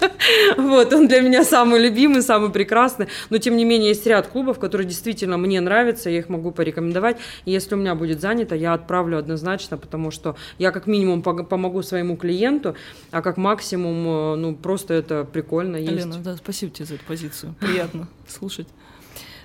[0.57, 3.07] Вот, он для меня самый любимый, самый прекрасный.
[3.30, 7.18] Но, тем не менее, есть ряд клубов, которые действительно мне нравятся, я их могу порекомендовать.
[7.44, 11.82] И если у меня будет занято, я отправлю однозначно, потому что я как минимум помогу
[11.82, 12.74] своему клиенту,
[13.11, 15.92] а как максимум, э, ну, просто это прикольно есть.
[15.92, 17.55] Лена, да, спасибо тебе за эту позицию.
[17.61, 18.66] Приятно слушать.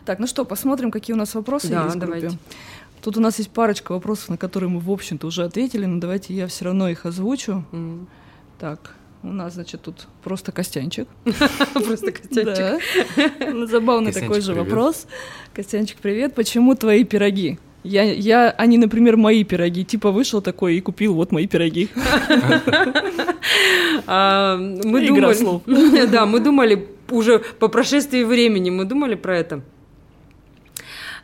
[0.05, 2.19] Так, ну что, посмотрим, какие у нас вопросы Да, есть в группе.
[2.19, 2.39] давайте.
[3.01, 6.33] Тут у нас есть парочка вопросов, на которые мы, в общем-то, уже ответили, но давайте
[6.33, 7.65] я все равно их озвучу.
[7.71, 8.07] М.
[8.59, 11.07] Так, у нас, значит, тут просто Костянчик.
[11.73, 12.13] Просто.
[12.31, 12.79] Да.
[13.51, 15.07] Ну, Забавный Костянчик, такой же вопрос.
[15.53, 16.35] Костянчик, привет.
[16.35, 17.57] Почему твои пироги?
[17.83, 19.83] Я, я, они, например, мои пироги.
[19.83, 21.89] Типа вышел такой и купил вот мои пироги.
[24.07, 29.61] А, мы думали, да, мы думали уже по прошествии времени, мы думали про это.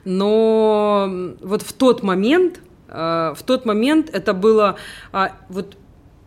[0.08, 1.10] Но
[1.41, 4.78] вот в тот момент, а, в тот момент это было
[5.12, 5.76] а, вот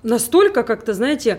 [0.02, 1.38] настолько как-то, знаете,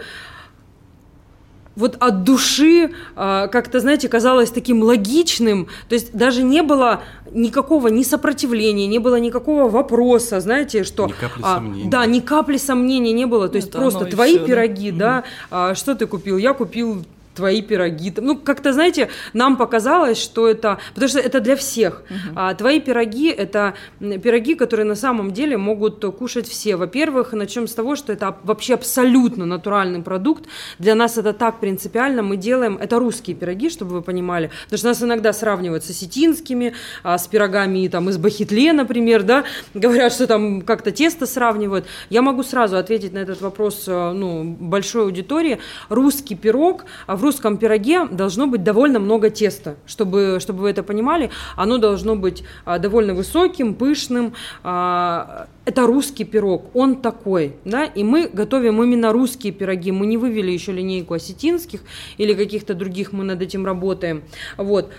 [1.76, 7.90] вот от души а, как-то, знаете, казалось таким логичным, то есть даже не было никакого
[7.90, 11.06] ни сопротивления, не было никакого вопроса, знаете, что...
[11.06, 11.90] Ни капли а, сомнений.
[11.92, 14.46] Да, ни капли сомнения не было, то есть Это просто твои да.
[14.46, 16.38] пироги, да, а, что ты купил?
[16.38, 18.14] Я купил твои пироги.
[18.18, 20.80] Ну, как-то, знаете, нам показалось, что это...
[20.94, 22.04] Потому что это для всех.
[22.36, 26.76] А твои пироги— это пироги, которые на самом деле могут кушать все.
[26.76, 30.46] Во-первых, начнем с того, что это вообще абсолютно натуральный продукт.
[30.80, 32.22] Для нас это так принципиально.
[32.22, 32.78] Мы делаем...
[32.78, 34.52] Это русские пироги, чтобы вы понимали.
[34.66, 36.74] Потому что нас иногда сравнивают с осетинскими,
[37.04, 39.44] а, с пирогами там, из Бахитле, например, да.
[39.74, 41.86] Говорят, что там как-то тесто сравнивают.
[42.10, 45.60] Я могу сразу ответить на этот вопрос э, ну, большой аудитории.
[45.90, 50.82] Русский пирог, а в русском пироге должно быть довольно много теста, чтобы, чтобы вы это
[50.82, 51.30] понимали.
[51.56, 54.34] Оно должно быть а, довольно высоким, пышным.
[54.64, 59.92] А, это русский пирог, он такой, да, и мы готовим именно русские пироги.
[59.92, 61.82] Мы не вывели еще линейку осетинских
[62.18, 64.24] или каких-то других, мы над этим работаем.
[64.58, 64.90] Вот.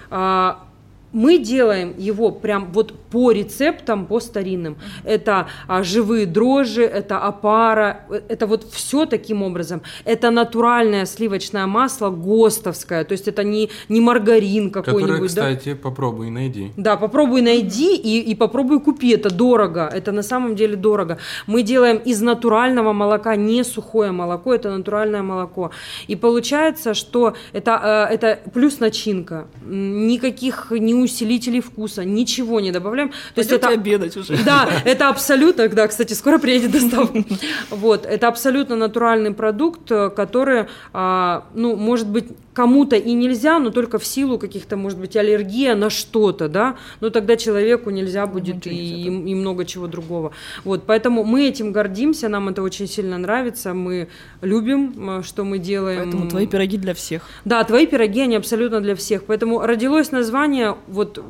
[1.13, 4.77] Мы делаем его прям вот по рецептам, по старинным.
[5.05, 9.83] Это а, живые дрожжи, это опара, э, это вот все таким образом.
[10.05, 15.35] Это натуральное сливочное масло ГОСТовское, то есть это не, не маргарин какой-нибудь.
[15.35, 15.55] да?
[15.55, 16.73] кстати, попробуй найди.
[16.77, 19.11] Да, попробуй найди и, и попробуй купи.
[19.11, 19.91] Это дорого.
[19.93, 21.19] Это на самом деле дорого.
[21.47, 25.71] Мы делаем из натурального молока, не сухое молоко, это натуральное молоко.
[26.07, 29.49] И получается, что это, э, это плюс начинка.
[29.67, 33.11] Никаких ни усилителей вкуса, ничего не добавляем.
[33.35, 34.37] То есть это обедать уже.
[34.45, 37.25] да, это абсолютно, да, кстати, скоро приедет доставка.
[37.71, 43.71] Вот, это абсолютно натуральный продукт, э, который, а, ну, может быть, кому-то и нельзя, но
[43.71, 48.67] только в силу каких-то, может быть, аллергия на что-то, да, но тогда человеку нельзя будет
[48.67, 50.33] и, нельзя, и много чего другого.
[50.65, 54.09] Вот, поэтому мы этим гордимся, нам это очень сильно нравится, мы
[54.41, 56.03] любим, что мы делаем.
[56.03, 57.23] Поэтому твои пироги для всех.
[57.45, 59.25] Да, твои пироги, они абсолютно для всех.
[59.25, 61.23] Поэтому родилось название, вот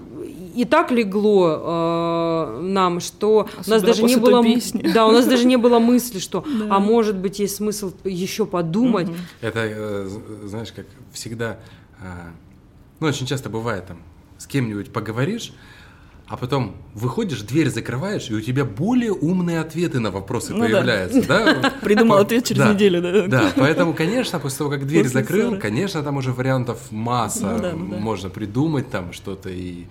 [0.54, 1.60] и так легло
[2.56, 4.82] э, нам, что у нас Особенно даже не было, песни.
[4.94, 9.08] да, у нас даже не было мысли, что, а может быть есть смысл еще подумать.
[9.40, 10.08] Это, э,
[10.44, 11.58] знаешь, как всегда,
[12.00, 12.30] а,
[13.00, 13.98] ну, очень часто бывает там,
[14.38, 15.52] с кем-нибудь поговоришь,
[16.28, 20.64] а потом выходишь, дверь закрываешь, и у тебя более умные ответы на вопросы Ну да.
[20.66, 21.72] появляются, да?
[21.82, 22.72] Придумал По- ответ через да.
[22.72, 23.26] неделю, да.
[23.26, 25.60] Да, поэтому, конечно, после того, как дверь После закрыл, ссоры.
[25.60, 27.96] конечно, там уже вариантов масса, Ну да, ну да.
[27.98, 29.84] можно придумать там что-то и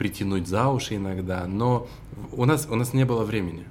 [0.00, 1.86] притянуть за уши иногда, но
[2.32, 3.64] у нас, у нас не было времени.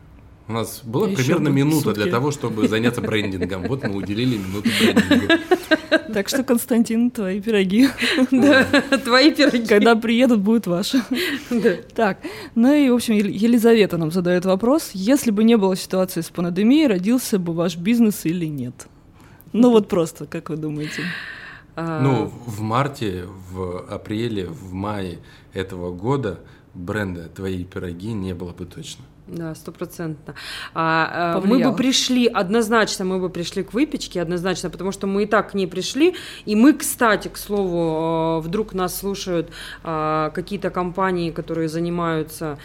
[0.48, 2.02] У нас была Еще примерно минута сутки.
[2.04, 3.64] для того, чтобы заняться брендингом.
[3.68, 5.34] Вот мы уделили минуту брендингу.
[6.14, 7.90] Так что, Константин, твои пироги.
[8.32, 8.64] Да,
[9.04, 9.66] твои пироги.
[9.66, 11.02] Когда приедут, будут ваши.
[11.96, 12.20] Так,
[12.56, 14.92] ну и, в общем, Ел- Елизавета нам задает вопрос.
[14.94, 18.88] Если бы не было ситуации с пандемией, родился бы ваш бизнес или нет?
[19.54, 21.02] Ну вот просто, как вы думаете?
[21.76, 25.20] А, Ну, в марте, в апреле, в мае
[25.54, 26.40] этого года
[26.74, 29.06] бренда «Твои пироги» не было бы точно.
[29.30, 30.34] Да, стопроцентно.
[30.74, 35.24] А, а, мы бы пришли, однозначно мы бы пришли к выпечке, однозначно, потому что мы
[35.24, 36.16] и так к ней пришли.
[36.46, 39.52] И мы, кстати, к слову, э, вдруг нас слушают
[39.84, 42.58] а, какие-то компании, которые занимаются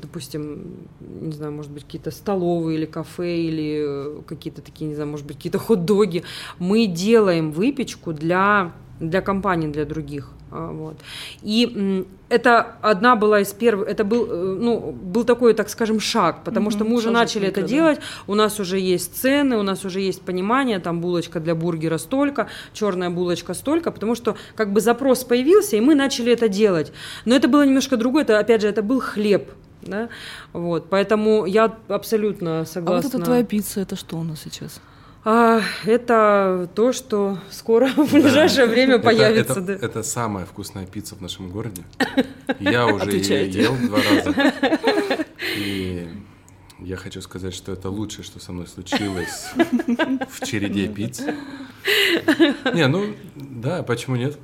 [0.00, 5.10] допустим, не знаю, может быть, какие-то столовые или кафе, или э, какие-то такие, не знаю,
[5.10, 6.24] может быть, какие-то хот-доги.
[6.58, 10.33] Мы делаем выпечку для, для компаний, для других.
[10.50, 10.96] А, Вот.
[11.42, 16.42] И это одна была из первых, это был, э, ну, был такой, так скажем, шаг,
[16.44, 17.66] потому что Мгм, мы уже шажок начали это да.
[17.66, 21.98] делать, у нас уже есть цены, у нас уже есть понимание, там булочка для бургера
[21.98, 26.92] столько, черная булочка столько, потому что как бы запрос появился, и мы начали это делать.
[27.24, 29.50] Но это было немножко другое, это, опять же, это был хлеб,
[29.82, 30.08] да,
[30.52, 33.08] вот, поэтому я абсолютно А согласна.
[33.08, 34.80] вот эта твоя пицца, это что у нас сейчас?
[35.26, 39.52] А, это то, что скоро в ближайшее время Это- появится.
[39.52, 39.72] Это, да.
[39.74, 41.82] это самая вкусная пицца в нашем городе.
[42.60, 44.52] Я уже ее ел два раза.
[45.56, 46.08] И
[46.80, 49.46] я хочу сказать, что это лучшее, что со мной случилось
[50.30, 51.20] в череде пиц.
[52.74, 54.36] Не, ну да, почему нет?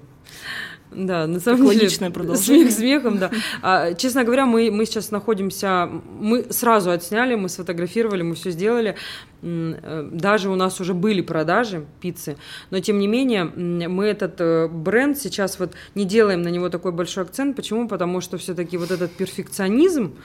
[0.92, 1.82] Да, на самом деле.
[1.82, 2.70] личное продолжение.
[2.70, 2.72] Смех
[3.02, 3.30] смехом, да.
[3.62, 5.88] А, честно говоря, мы, мы сейчас находимся,
[6.18, 8.96] мы сразу отсняли, мы сфотографировали, мы все сделали.
[9.42, 12.36] Э, Даже у нас уже были продажи пиццы,
[12.70, 16.92] но тем не менее мы этот э, бренд сейчас вот не делаем на него такой
[16.92, 17.56] большой акцент.
[17.56, 17.88] Почему?
[17.88, 20.16] Потому что все-таки вот этот перфекционизм,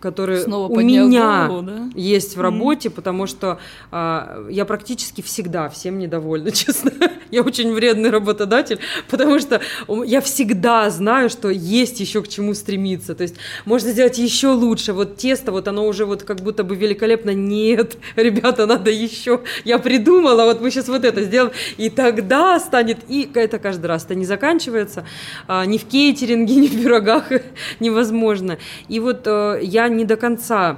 [0.00, 1.90] который Снова у меня голову, да?
[1.94, 3.58] есть в работе, потому что
[3.92, 6.90] а, я практически всегда всем недовольна, честно.
[7.30, 9.60] Я очень вредный работодатель, потому что
[10.04, 13.14] я всегда знаю, что есть еще к чему стремиться.
[13.14, 14.92] То есть можно сделать еще лучше.
[14.92, 17.30] Вот тесто, вот оно уже вот как будто бы великолепно.
[17.30, 19.42] Нет, ребята, надо еще.
[19.64, 22.98] Я придумала, вот мы сейчас вот это сделаем, и тогда станет.
[23.08, 24.04] И это каждый раз.
[24.04, 25.06] Это не заканчивается.
[25.46, 27.30] А, ни в кейтеринге, ни в пирогах
[27.78, 28.58] невозможно.
[28.88, 30.76] И вот э, я не до конца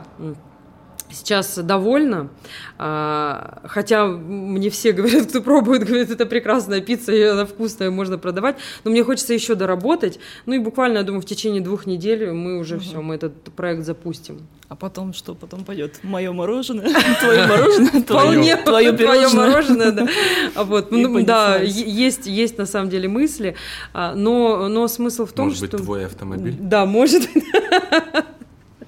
[1.14, 2.28] сейчас довольна,
[2.76, 8.18] А, хотя мне все говорят, кто пробует, говорят, это прекрасная пицца, и она вкусная, можно
[8.18, 12.30] продавать, но мне хочется еще доработать, ну и буквально, я думаю, в течение двух недель
[12.32, 14.40] мы уже все, мы этот проект запустим.
[14.68, 15.34] А потом что?
[15.34, 16.88] Потом пойдет мое мороженое,
[17.20, 19.48] твое мороженое, Вполне твое твое пирожное.
[19.48, 20.08] мороженое, да.
[20.54, 23.54] А вот, ну, да, есть, есть на самом деле мысли,
[23.92, 25.78] а, но, но смысл в том, Может быть, что...
[25.78, 26.56] твой автомобиль?
[26.58, 27.28] Да, может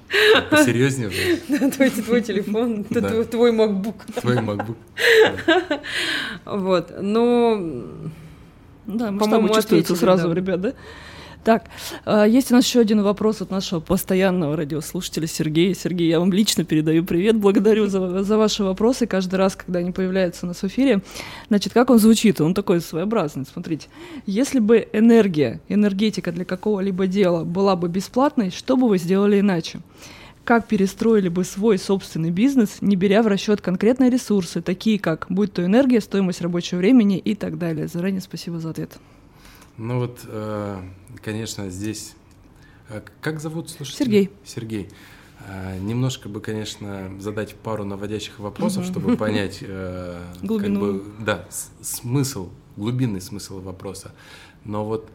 [0.49, 1.69] Посерьезнее уже.
[1.71, 3.09] твой, твой телефон, Да.
[3.09, 3.95] твой, твой MacBook.
[4.21, 4.77] Твой MacBook.
[6.45, 7.83] Вот, но
[8.85, 10.33] Да, масштабы чувствуются ответили, сразу, да.
[10.35, 10.73] ребят, да?
[11.47, 11.63] Так,
[12.03, 15.73] а, есть у нас еще один вопрос от нашего постоянного радиослушателя Сергея.
[15.73, 19.93] Сергей, я вам лично передаю привет, благодарю за, за ваши вопросы каждый раз, когда они
[19.93, 21.01] появляются у нас в эфире.
[21.47, 22.41] Значит, как он звучит?
[22.41, 23.87] Он такой своеобразный, смотрите.
[24.25, 29.79] Если бы энергия, энергетика для какого-либо дела была бы бесплатной, что бы вы сделали иначе?
[30.43, 35.53] Как перестроили бы свой собственный бизнес, не беря в расчет конкретные ресурсы, такие как, будь
[35.53, 37.87] то энергия, стоимость рабочего времени и так далее?
[37.87, 38.97] Заранее спасибо за ответ.
[39.77, 40.81] Ну вот, э,
[41.23, 42.15] конечно, здесь...
[42.89, 44.05] э, Как зовут слушателя?
[44.05, 44.31] Сергей.
[44.43, 44.89] Сергей.
[45.47, 50.79] Э, Немножко бы, конечно, задать пару наводящих вопросов, чтобы понять э, как Глубину.
[50.79, 51.45] бы, да,
[51.81, 54.13] смысл, глубинный смысл вопроса.
[54.63, 55.09] Но вот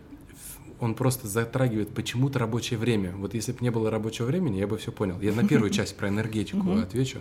[0.78, 3.12] он просто затрагивает почему-то рабочее время.
[3.16, 5.20] Вот если бы не было рабочего времени, я бы все понял.
[5.20, 7.18] Я на первую часть про энергетику отвечу.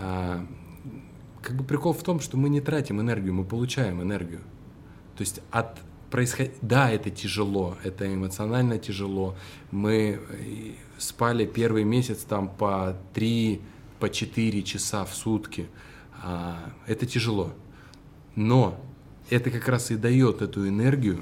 [0.00, 0.44] А,
[1.42, 4.40] Как бы прикол в том, что мы не тратим энергию, мы получаем энергию.
[5.16, 5.78] То есть от
[6.16, 6.48] происход...
[6.62, 9.34] Да, это тяжело, это эмоционально тяжело.
[9.70, 13.60] Мы э, спали первый месяц там по 3,
[14.00, 15.66] по 4 часа в сутки.
[16.22, 17.52] А, Это тяжело.
[18.34, 18.80] Но
[19.28, 21.18] это как раз и дает эту энергию,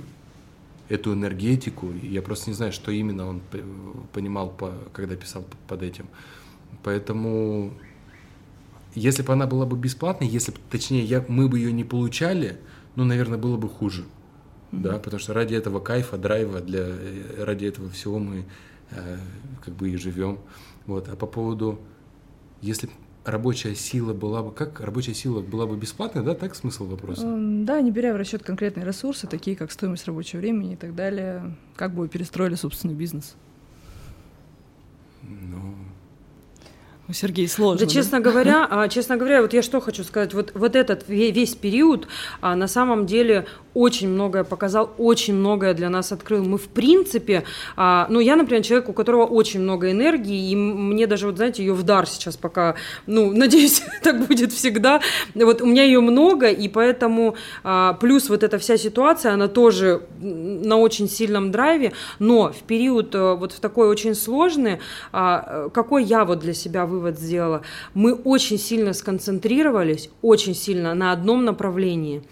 [0.89, 1.93] эту энергетику.
[2.03, 3.41] Я просто не знаю, что именно он
[4.13, 6.07] понимал, по- когда писал под этим.
[6.85, 7.73] Поэтому,
[8.95, 12.59] если бы она была бы бесплатной, если бы, точнее, я, мы бы ее не получали,
[12.95, 14.05] ну, наверное, было бы хуже.
[14.83, 18.45] Да, потому что ради этого кайфа, драйва, для, э, ради этого всего мы
[18.91, 19.17] э,
[19.65, 20.39] как бы и живем.
[20.87, 21.09] Вот.
[21.09, 21.79] А по поводу,
[22.61, 22.89] если
[23.25, 27.23] рабочая сила была бы, как рабочая сила была бы бесплатной, да, так смысл вопроса?
[27.23, 30.95] Эм, Да, не беря в расчет конкретные ресурсы, такие как стоимость рабочего времени и так
[30.95, 33.35] далее, как бы вы перестроили собственный бизнес?
[35.23, 35.75] Ну,
[37.09, 37.87] У Сергея сложно.
[37.87, 41.31] Да, честно говоря, а, честно говоря, вот я что хочу сказать, вот, вот этот ве-
[41.33, 42.09] весь период
[42.41, 46.45] а, на самом деле очень многое показал, очень многое для нас открыл.
[46.45, 47.45] Мы в принципе,
[47.77, 51.65] а, ну я, например, человек, у которого очень много энергии, и мне даже, вот знаете,
[51.65, 55.01] ее в дар сейчас пока, ну, надеюсь, так будет всегда.
[55.35, 60.03] Вот у меня ее много, и поэтому а, плюс вот эта вся ситуация, она тоже
[60.21, 64.79] на очень сильном драйве, но в период э, вот в такой очень сложный,
[65.13, 67.63] а, э, какой я вот для себя вывод сделала?
[67.95, 72.23] Мы очень сильно сконцентрировались, очень сильно на одном направлении.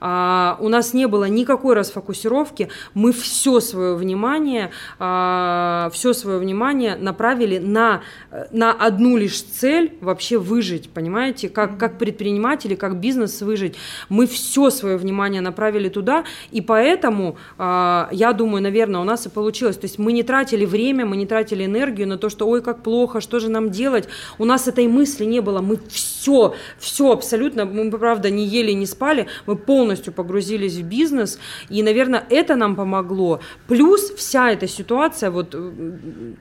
[0.00, 6.96] А, у нас не было никакой расфокусировки, мы все свое внимание, а, все свое внимание
[6.96, 13.40] направили на, э, на одну лишь цель вообще выжить, понимаете, как, как предприниматели, как бизнес
[13.42, 13.76] выжить.
[14.08, 19.28] Мы все свое внимание направили туда, и поэтому, а, я думаю, наверное, у нас и
[19.28, 19.76] получилось.
[19.76, 22.82] То есть мы не тратили время, мы не тратили энергию на то, что ой, как
[22.82, 24.08] плохо, что же нам делать.
[24.38, 25.60] У нас этой мысли не было.
[25.60, 31.38] Мы все, все абсолютно, мы, правда, не ели, не спали, мы полностью погрузились в бизнес,
[31.68, 33.40] и, наверное, это нам помогло.
[33.66, 35.72] Плюс вся эта ситуация, вот э,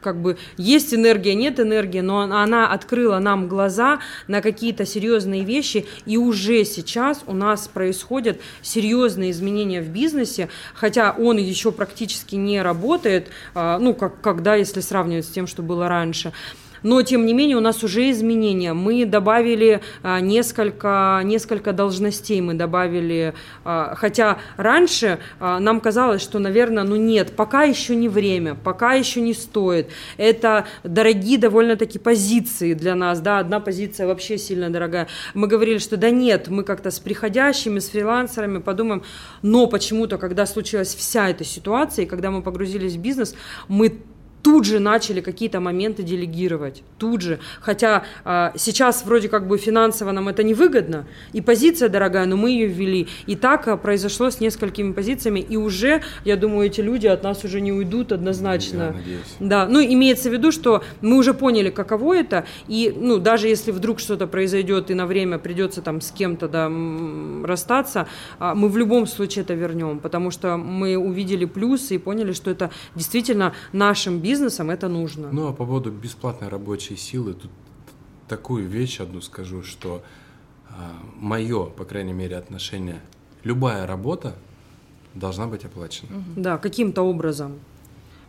[0.01, 5.85] как бы есть энергия, нет энергии, но она- открыла нам глаза на какие-то серьезные вещи,
[6.05, 12.61] и уже сейчас у нас происходят серьезные изменения в бизнесе, хотя он еще практически не
[12.61, 16.33] работает, а, ну, как, когда, если сравнивать с тем, что было раньше.
[16.83, 18.73] Но, тем не менее, у нас уже изменения.
[18.73, 26.39] Мы добавили а, несколько, несколько должностей, мы добавили, а, хотя раньше а, нам казалось, что,
[26.39, 29.89] наверное, ну нет, пока еще не время, пока еще не стоит.
[30.17, 35.07] Это дорогие довольно-таки позиции для нас, да, одна позиция вообще сильно дорогая.
[35.33, 39.03] Мы говорили, что да нет, мы как-то с приходящими, с фрилансерами подумаем,
[39.41, 43.35] но почему-то, когда случилась вся эта ситуация, и когда мы погрузились в бизнес,
[43.67, 43.97] мы
[44.47, 47.39] тут же начали какие-то моменты делегировать, тут же.
[47.59, 52.51] Хотя а, сейчас вроде как бы финансово нам это невыгодно, и позиция дорогая, но мы
[52.51, 53.09] ее ввели.
[53.25, 57.43] И так а, произошло с несколькими позициями, и уже, я думаю, эти люди от нас
[57.43, 58.83] уже не уйдут однозначно.
[58.83, 59.35] Я надеюсь.
[59.41, 63.71] Да, ну имеется в виду, что мы уже поняли, каково это, и ну даже если
[63.71, 66.71] вдруг что-то произойдет и на время придется там с кем-то да,
[67.45, 68.07] расстаться,
[68.39, 72.49] а, мы в любом случае это вернем, потому что мы увидели плюсы и поняли, что
[72.49, 74.36] это действительно нашим бизнесом
[74.71, 75.29] это нужно.
[75.31, 77.51] Ну, а по поводу бесплатной рабочей силы, тут
[78.27, 80.03] такую вещь одну скажу, что
[81.15, 83.01] мое, по крайней мере, отношение,
[83.43, 84.35] любая работа
[85.15, 86.09] должна быть оплачена.
[86.35, 87.59] Да, каким-то образом.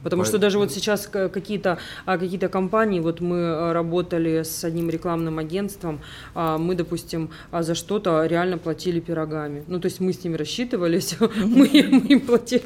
[0.03, 4.91] Потому что даже вот сейчас какие-то а, какие компании, вот мы а, работали с одним
[4.91, 6.01] рекламным агентством,
[6.35, 9.65] а, мы, допустим, за что-то реально платили пирогами.
[9.67, 12.61] Ну, то есть мы с ними рассчитывались, мы мы им платили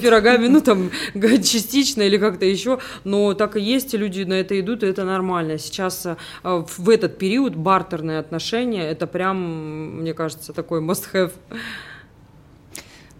[0.00, 4.58] пирогами, ну, там, частично или как-то еще, но так и есть, и люди на это
[4.58, 5.58] идут, и это нормально.
[5.58, 6.06] Сейчас
[6.42, 11.32] в этот период бартерные отношения, это прям, мне кажется, такой must-have.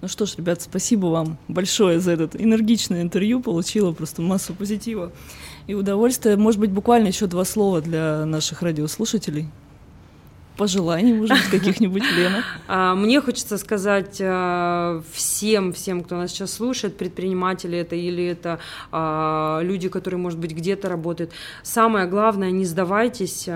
[0.00, 3.40] Ну что ж, ребят, спасибо вам большое за этот энергичное интервью.
[3.40, 5.10] Получила просто массу позитива
[5.66, 6.36] и удовольствия.
[6.36, 9.48] Может быть, буквально еще два слова для наших радиослушателей.
[10.56, 12.44] Пожеланий, может быть, каких-нибудь, Лена.
[12.68, 18.60] А, Мне хочется сказать а, всем, всем, кто нас сейчас слушает, предприниматели это или это
[18.92, 21.32] а, люди, которые, может быть, где-то работают.
[21.62, 23.48] Самое главное, не сдавайтесь,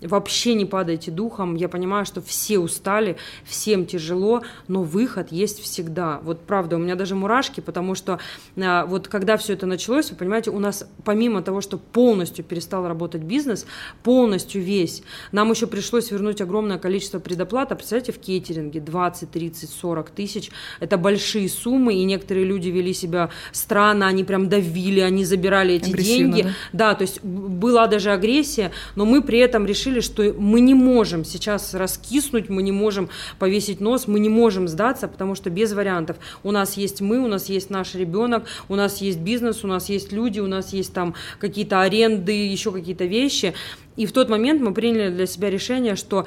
[0.00, 1.54] вообще не падайте духом.
[1.54, 6.20] Я понимаю, что все устали, всем тяжело, но выход есть всегда.
[6.22, 8.18] Вот правда, у меня даже мурашки, потому что
[8.56, 12.86] а, вот когда все это началось, вы понимаете, у нас помимо того, что полностью перестал
[12.86, 13.66] работать бизнес,
[14.02, 17.72] полностью весь, нам еще пришлось вернуть огромное количество предоплат.
[17.72, 20.50] А представляете, в кейтеринге 20, 30, 40 тысяч.
[20.80, 25.90] Это большие суммы, и некоторые люди вели себя странно, они прям давили, они забирали эти
[25.90, 26.42] деньги.
[26.72, 26.90] да?
[26.90, 31.24] Да, то есть была даже агрессия, но мы при этом решили, что мы не можем
[31.24, 33.08] сейчас раскиснуть, мы не можем
[33.40, 36.18] повесить нос, мы не можем сдаться, потому что без вариантов.
[36.44, 39.88] У нас есть мы, у нас есть наш ребенок, у нас есть бизнес, у нас
[39.88, 43.54] есть люди, у нас есть там какие-то аренды, еще какие-то вещи.
[43.96, 46.26] И в тот момент мы приняли для себя решение, что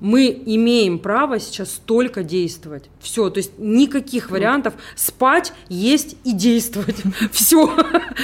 [0.00, 2.90] мы имеем право сейчас только действовать.
[3.00, 6.96] Все, то есть никаких вариантов спать, есть и действовать.
[7.32, 7.66] Все,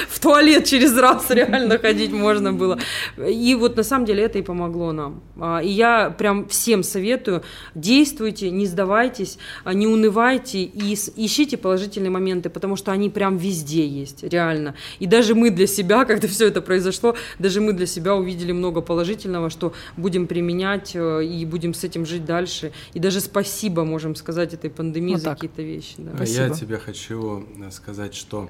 [0.08, 2.78] в туалет через раз реально ходить можно было.
[3.16, 5.22] И вот на самом деле это и помогло нам.
[5.38, 7.42] А, и я прям всем советую,
[7.74, 13.86] действуйте, не сдавайтесь, а, не унывайте и ищите положительные моменты, потому что они прям везде
[13.86, 14.74] есть, реально.
[14.98, 18.80] И даже мы для себя, когда все это произошло, даже мы для себя увидели много
[18.80, 22.72] положительного, что будем применять э, и будем будем с этим жить дальше.
[22.94, 25.94] И даже спасибо можем сказать этой пандемии вот за какие-то вещи.
[25.98, 26.12] Да.
[26.18, 28.48] А я тебе хочу э, сказать, что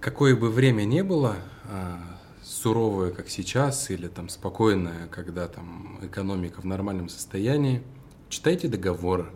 [0.00, 1.36] какое бы время ни было,
[1.70, 2.00] а,
[2.42, 7.82] суровое, как сейчас, или там спокойное, когда там экономика в нормальном состоянии,
[8.28, 9.26] читайте договоры.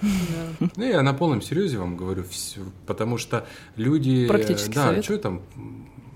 [0.00, 0.68] Да.
[0.76, 3.46] Ну, я на полном серьезе вам говорю, все, потому что
[3.76, 4.26] люди...
[4.26, 5.04] Практически Да, совет.
[5.04, 5.42] что там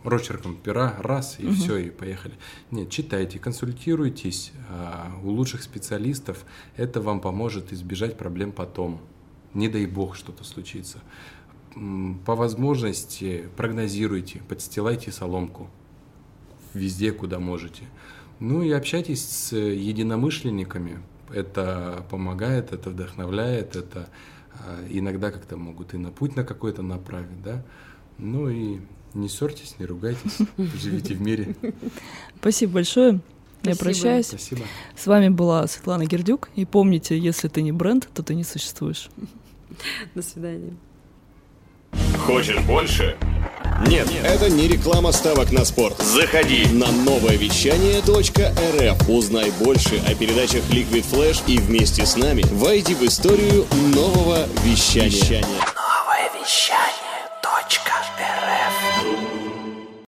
[0.09, 1.55] рочерком пера, раз, и угу.
[1.55, 2.35] все, и поехали.
[2.71, 6.45] Нет, читайте, консультируйтесь а, у лучших специалистов.
[6.77, 9.01] Это вам поможет избежать проблем потом.
[9.55, 10.99] Не дай бог что-то случится.
[12.25, 15.71] По возможности прогнозируйте, подстилайте соломку
[16.75, 17.85] везде, куда можете.
[18.39, 21.01] Ну и общайтесь с единомышленниками.
[21.33, 24.09] Это помогает, это вдохновляет, это
[24.53, 27.65] а, иногда как-то могут и на путь на какой-то направить, да.
[28.19, 28.81] Ну и
[29.17, 30.39] не ссорьтесь, не ругайтесь,
[30.81, 31.55] живите в мире.
[32.39, 33.21] Спасибо большое.
[33.63, 34.27] Я прощаюсь.
[34.27, 34.63] Спасибо.
[34.97, 36.51] С вами была Светлана Гердюк.
[36.55, 39.09] И помните, если ты не бренд, то ты не существуешь.
[40.15, 40.75] До свидания.
[42.19, 43.17] Хочешь больше?
[43.87, 45.99] Нет, это не реклама ставок на спорт.
[45.99, 49.09] Заходи на новое вещание .рф.
[49.09, 55.41] Узнай больше о передачах Liquid Flash и вместе с нами войди в историю нового вещания.
[55.43, 57.06] Новое вещание.